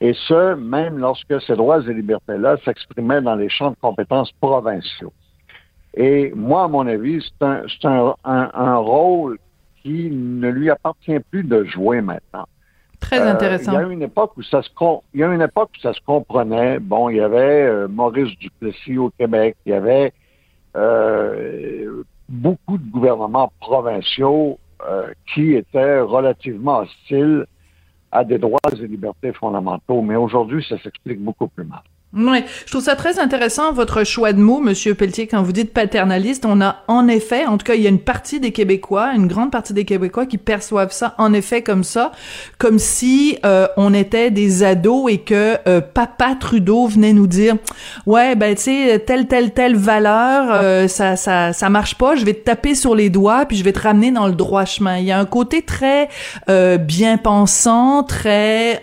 [0.00, 5.12] Et ce, même lorsque ces droits et libertés-là s'exprimaient dans les champs de compétences provinciaux.
[5.94, 9.38] Et moi, à mon avis, c'est un, un, un, un rôle
[9.82, 12.46] qui ne lui appartient plus de jouer maintenant.
[13.00, 13.72] Très euh, intéressant.
[13.72, 14.68] il y a une époque où ça se
[15.14, 16.78] il y a une époque où ça se comprenait.
[16.78, 20.12] Bon, il y avait euh, Maurice Duplessis au Québec, il y avait
[20.76, 24.58] euh, beaucoup de gouvernements provinciaux
[25.34, 27.44] qui étaient relativement hostiles
[28.10, 30.00] à des droits et libertés fondamentaux.
[30.00, 31.82] Mais aujourd'hui, ça s'explique beaucoup plus mal.
[32.12, 35.72] Oui, je trouve ça très intéressant votre choix de mots, Monsieur Pelletier, quand vous dites
[35.72, 36.44] paternaliste.
[36.44, 39.28] On a en effet, en tout cas, il y a une partie des Québécois, une
[39.28, 42.10] grande partie des Québécois qui perçoivent ça en effet comme ça,
[42.58, 47.54] comme si euh, on était des ados et que euh, Papa Trudeau venait nous dire,
[48.06, 52.16] ouais, ben tu sais, telle telle telle valeur, euh, ça ça ça marche pas.
[52.16, 54.64] Je vais te taper sur les doigts puis je vais te ramener dans le droit
[54.64, 54.98] chemin.
[54.98, 56.08] Il y a un côté très
[56.48, 58.80] bien pensant, très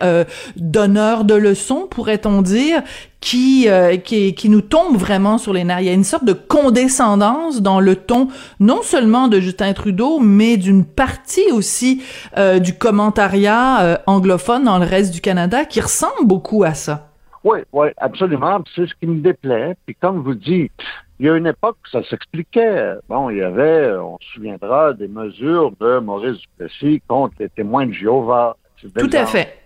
[0.56, 2.82] donneur de leçons, pourrait-on dire
[3.20, 5.80] qui, euh, qui, qui nous tombe vraiment sur les nerfs.
[5.80, 8.28] Il y a une sorte de condescendance dans le ton,
[8.60, 12.02] non seulement de Justin Trudeau, mais d'une partie aussi
[12.36, 17.08] euh, du commentariat euh, anglophone dans le reste du Canada qui ressemble beaucoup à ça.
[17.44, 18.60] Oui, oui, absolument.
[18.74, 19.76] C'est ce qui me déplaît.
[19.86, 20.72] Puis comme vous dites,
[21.20, 22.94] il y a une époque où ça s'expliquait.
[23.08, 27.86] Bon, il y avait, on se souviendra, des mesures de Maurice Duplessis contre les témoins
[27.86, 28.56] de Jéhovah.
[28.96, 29.58] Tout à fait.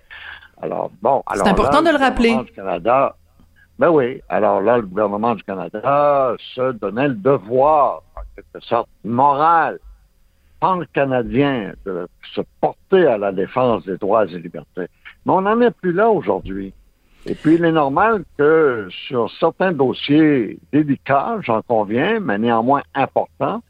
[0.63, 1.45] Alors, bon, alors.
[1.45, 2.37] C'est important de le rappeler.
[2.55, 3.17] Canada,
[3.83, 4.21] ben oui.
[4.29, 9.81] Alors là, le gouvernement du Canada se donnait le devoir, en quelque sorte, moral,
[10.61, 14.87] pan-canadien, de se porter à la défense des droits et libertés.
[15.27, 16.73] Mais on n'en est plus là aujourd'hui.
[17.27, 23.65] Et puis, il est normal que sur certains dossiers délicats, j'en conviens, mais néanmoins importants,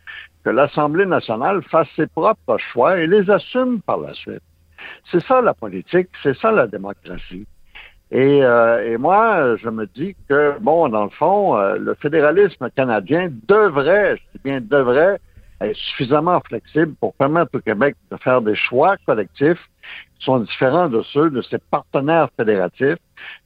[0.45, 4.43] que l'Assemblée nationale fasse ses propres choix et les assume par la suite.
[5.11, 7.47] C'est ça la politique, c'est ça la démocratie.
[8.13, 12.69] Et, euh, et, moi, je me dis que, bon, dans le fond, euh, le fédéralisme
[12.77, 15.19] canadien devrait, je dis bien devrait,
[15.63, 19.71] être suffisamment flexible pour permettre au Québec de faire des choix collectifs
[20.19, 22.99] qui sont différents de ceux de ses partenaires fédératifs,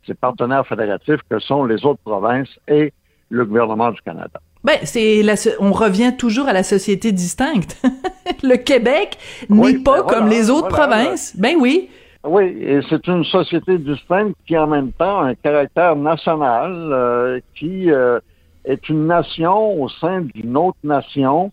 [0.05, 2.93] ses partenaires fédératifs que sont les autres provinces et
[3.29, 4.41] le gouvernement du Canada.
[4.64, 7.81] Ben, c'est la, on revient toujours à la société distincte.
[8.43, 9.17] le Québec
[9.49, 11.37] n'est pas ben comme les autres provinces.
[11.37, 11.89] Ben oui.
[12.27, 17.41] Oui, et c'est une société distincte qui en même temps a un caractère national, euh,
[17.55, 18.18] qui euh,
[18.64, 21.53] est une nation au sein d'une autre nation,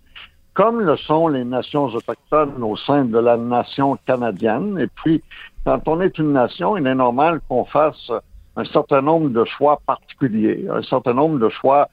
[0.55, 4.79] comme le sont les nations autochtones au sein de la nation canadienne.
[4.79, 5.21] Et puis,
[5.63, 8.11] quand on est une nation, il est normal qu'on fasse
[8.55, 11.87] un certain nombre de choix particuliers, un certain nombre de choix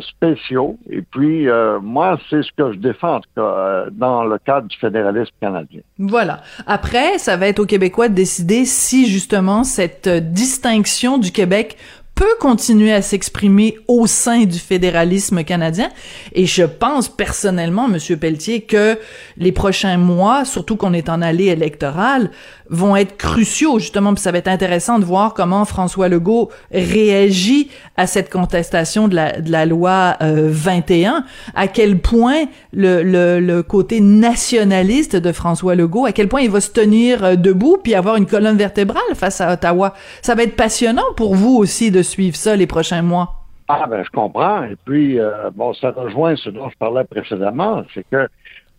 [0.00, 0.78] spéciaux.
[0.90, 5.32] Et puis, euh, moi, c'est ce que je défends, euh, dans le cadre du fédéralisme
[5.40, 5.80] canadien.
[5.98, 6.40] Voilà.
[6.66, 11.76] Après, ça va être aux Québécois de décider si, justement, cette distinction du Québec
[12.18, 15.88] peut continuer à s'exprimer au sein du fédéralisme canadien.
[16.32, 18.98] Et je pense personnellement, Monsieur Pelletier, que
[19.36, 22.32] les prochains mois, surtout qu'on est en allée électorale,
[22.70, 24.14] vont être cruciaux justement.
[24.14, 29.14] Puis ça va être intéressant de voir comment François Legault réagit à cette contestation de
[29.14, 31.14] la, loi 21.
[31.14, 31.20] Euh,
[31.54, 36.70] à quel point le, côté nationaliste de François Legault, à quel point il va se
[36.70, 39.94] tenir euh, debout puis avoir une colonne vertébrale face à Ottawa.
[40.22, 43.34] Ça va être passionnant pour vous aussi de suivre ça les prochains mois.
[43.68, 44.64] Ah ben je comprends.
[44.64, 48.28] Et puis euh, bon, ça rejoint ce dont je parlais précédemment, c'est que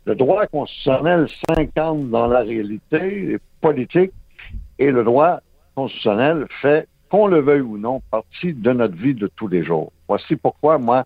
[0.06, 4.12] le droit constitutionnel s'incarne dans la réalité politique
[4.80, 5.40] et le droit
[5.76, 9.92] constitutionnel fait, qu'on le veuille ou non, partie de notre vie de tous les jours.
[10.08, 11.06] Voici pourquoi moi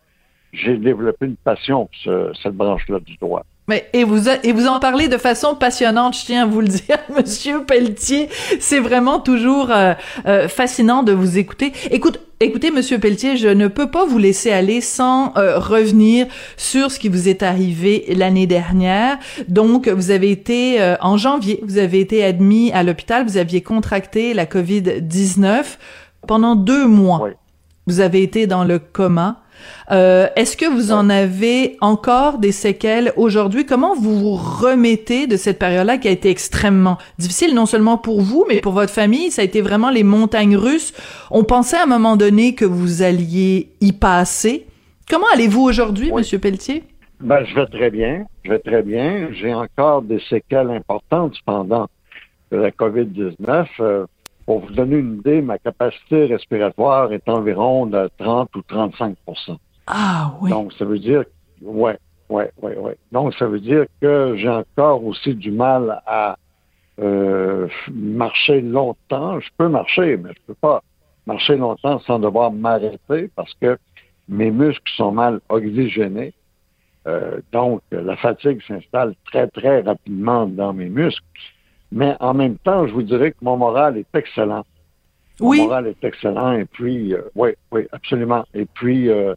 [0.53, 3.43] j'ai développé une passion pour cette branche-là du droit.
[3.69, 6.67] Mais, et vous, et vous en parlez de façon passionnante, je tiens à vous le
[6.67, 8.27] dire, Monsieur Pelletier.
[8.59, 9.93] C'est vraiment toujours euh,
[10.25, 11.71] euh, fascinant de vous écouter.
[11.89, 16.91] Écoute, écoutez, Monsieur Pelletier, je ne peux pas vous laisser aller sans euh, revenir sur
[16.91, 19.17] ce qui vous est arrivé l'année dernière.
[19.47, 24.33] Donc, vous avez été en janvier, vous avez été admis à l'hôpital, vous aviez contracté
[24.33, 25.63] la COVID-19
[26.27, 27.29] pendant deux mois.
[27.87, 29.42] Vous avez été dans le coma.
[29.91, 33.65] Euh, est-ce que vous en avez encore des séquelles aujourd'hui?
[33.65, 38.21] Comment vous vous remettez de cette période-là qui a été extrêmement difficile, non seulement pour
[38.21, 39.31] vous, mais pour votre famille?
[39.31, 40.93] Ça a été vraiment les montagnes russes.
[41.31, 44.65] On pensait à un moment donné que vous alliez y passer.
[45.09, 46.83] Comment allez-vous aujourd'hui, Monsieur Pelletier?
[47.19, 48.25] Ben, je vais très bien.
[48.43, 49.29] Je vais très bien.
[49.31, 51.87] J'ai encore des séquelles importantes cependant
[52.51, 53.67] de la COVID-19.
[53.79, 54.05] Euh,
[54.45, 59.15] pour vous donner une idée, ma capacité respiratoire est environ de 30 ou 35%
[59.87, 60.49] Ah oui.
[60.49, 61.23] Donc, ça veut dire,
[61.61, 61.97] ouais,
[62.29, 62.97] ouais, ouais, ouais.
[63.11, 66.37] Donc, ça veut dire que j'ai encore aussi du mal à
[66.99, 69.39] euh, marcher longtemps.
[69.39, 70.83] Je peux marcher, mais je peux pas
[71.25, 73.77] marcher longtemps sans devoir m'arrêter parce que
[74.27, 76.33] mes muscles sont mal oxygénés.
[77.07, 81.23] Euh, donc, la fatigue s'installe très, très rapidement dans mes muscles.
[81.93, 84.65] Mais en même temps, je vous dirais que mon moral est excellent.
[85.39, 85.59] Oui.
[85.59, 86.53] Mon moral est excellent.
[86.53, 88.45] Et puis, euh, oui, oui, absolument.
[88.55, 89.35] Et puis, euh,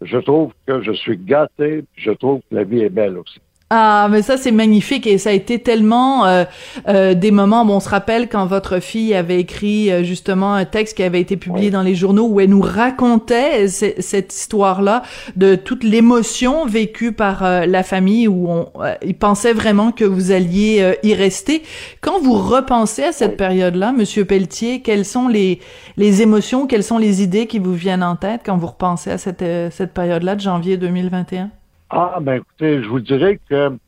[0.00, 1.84] je trouve que je suis gâté.
[1.96, 3.40] Je trouve que la vie est belle aussi.
[3.70, 6.44] Ah, mais ça c'est magnifique et ça a été tellement euh,
[6.86, 7.64] euh, des moments.
[7.64, 11.20] Bon, on se rappelle quand votre fille avait écrit euh, justement un texte qui avait
[11.20, 15.02] été publié dans les journaux où elle nous racontait cette histoire-là
[15.34, 18.68] de toute l'émotion vécue par la famille où on,
[19.04, 21.64] il pensait vraiment que vous alliez y rester.
[22.00, 25.58] Quand vous repensez à cette période-là, Monsieur Pelletier, quelles sont les
[25.96, 29.18] les émotions, quelles sont les idées qui vous viennent en tête quand vous repensez à
[29.18, 31.50] cette cette période-là de janvier 2021?
[31.88, 33.78] Ah, ben écoutez, je vous dirais que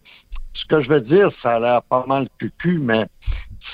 [0.55, 3.07] ce que je vais dire, ça a l'air pas mal cucu, mais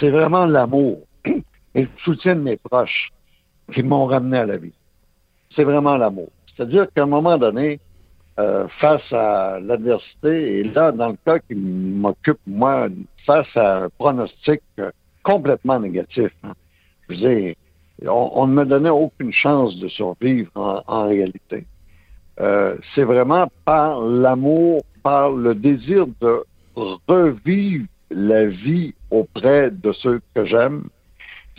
[0.01, 3.11] c'est vraiment l'amour et le soutien de mes proches
[3.72, 4.72] qui m'ont ramené à la vie.
[5.55, 6.31] C'est vraiment l'amour.
[6.47, 7.81] C'est-à-dire qu'à un moment donné,
[8.39, 12.89] euh, face à l'adversité, et là, dans le cas qui m'occupe, moi,
[13.27, 14.91] face à un pronostic euh,
[15.22, 16.55] complètement négatif, hein,
[17.09, 17.55] je veux dire,
[18.11, 21.66] on, ne me donnait aucune chance de survivre en réalité.
[22.41, 30.20] Euh, c'est vraiment par l'amour, par le désir de revivre la vie auprès de ceux
[30.35, 30.85] que j'aime.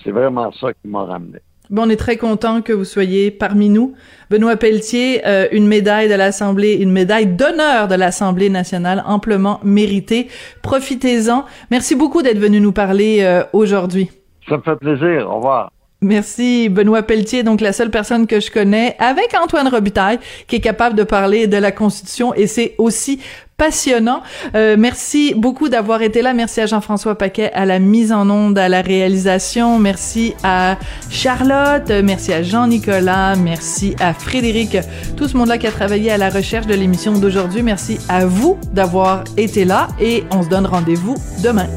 [0.03, 1.39] C'est vraiment ça qui m'a ramené.
[1.71, 3.95] Bon, on est très content que vous soyez parmi nous.
[4.29, 10.27] Benoît Pelletier, euh, une médaille de l'Assemblée, une médaille d'honneur de l'Assemblée nationale amplement méritée.
[10.61, 11.45] Profitez-en.
[11.71, 14.11] Merci beaucoup d'être venu nous parler euh, aujourd'hui.
[14.47, 15.27] Ça me fait plaisir.
[15.27, 15.71] Au revoir.
[16.01, 20.61] Merci Benoît Pelletier, donc la seule personne que je connais avec Antoine Robitaille qui est
[20.61, 23.19] capable de parler de la Constitution et c'est aussi
[23.57, 24.21] passionnant.
[24.55, 26.33] Euh, merci beaucoup d'avoir été là.
[26.33, 29.79] Merci à Jean-François Paquet à la mise en onde, à la réalisation.
[29.79, 30.77] Merci à
[31.09, 31.89] Charlotte.
[32.03, 33.35] Merci à Jean-Nicolas.
[33.37, 34.77] Merci à Frédéric.
[35.15, 37.63] Tout ce monde-là qui a travaillé à la recherche de l'émission d'aujourd'hui.
[37.63, 41.67] Merci à vous d'avoir été là et on se donne rendez-vous demain.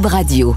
[0.00, 0.56] Radio.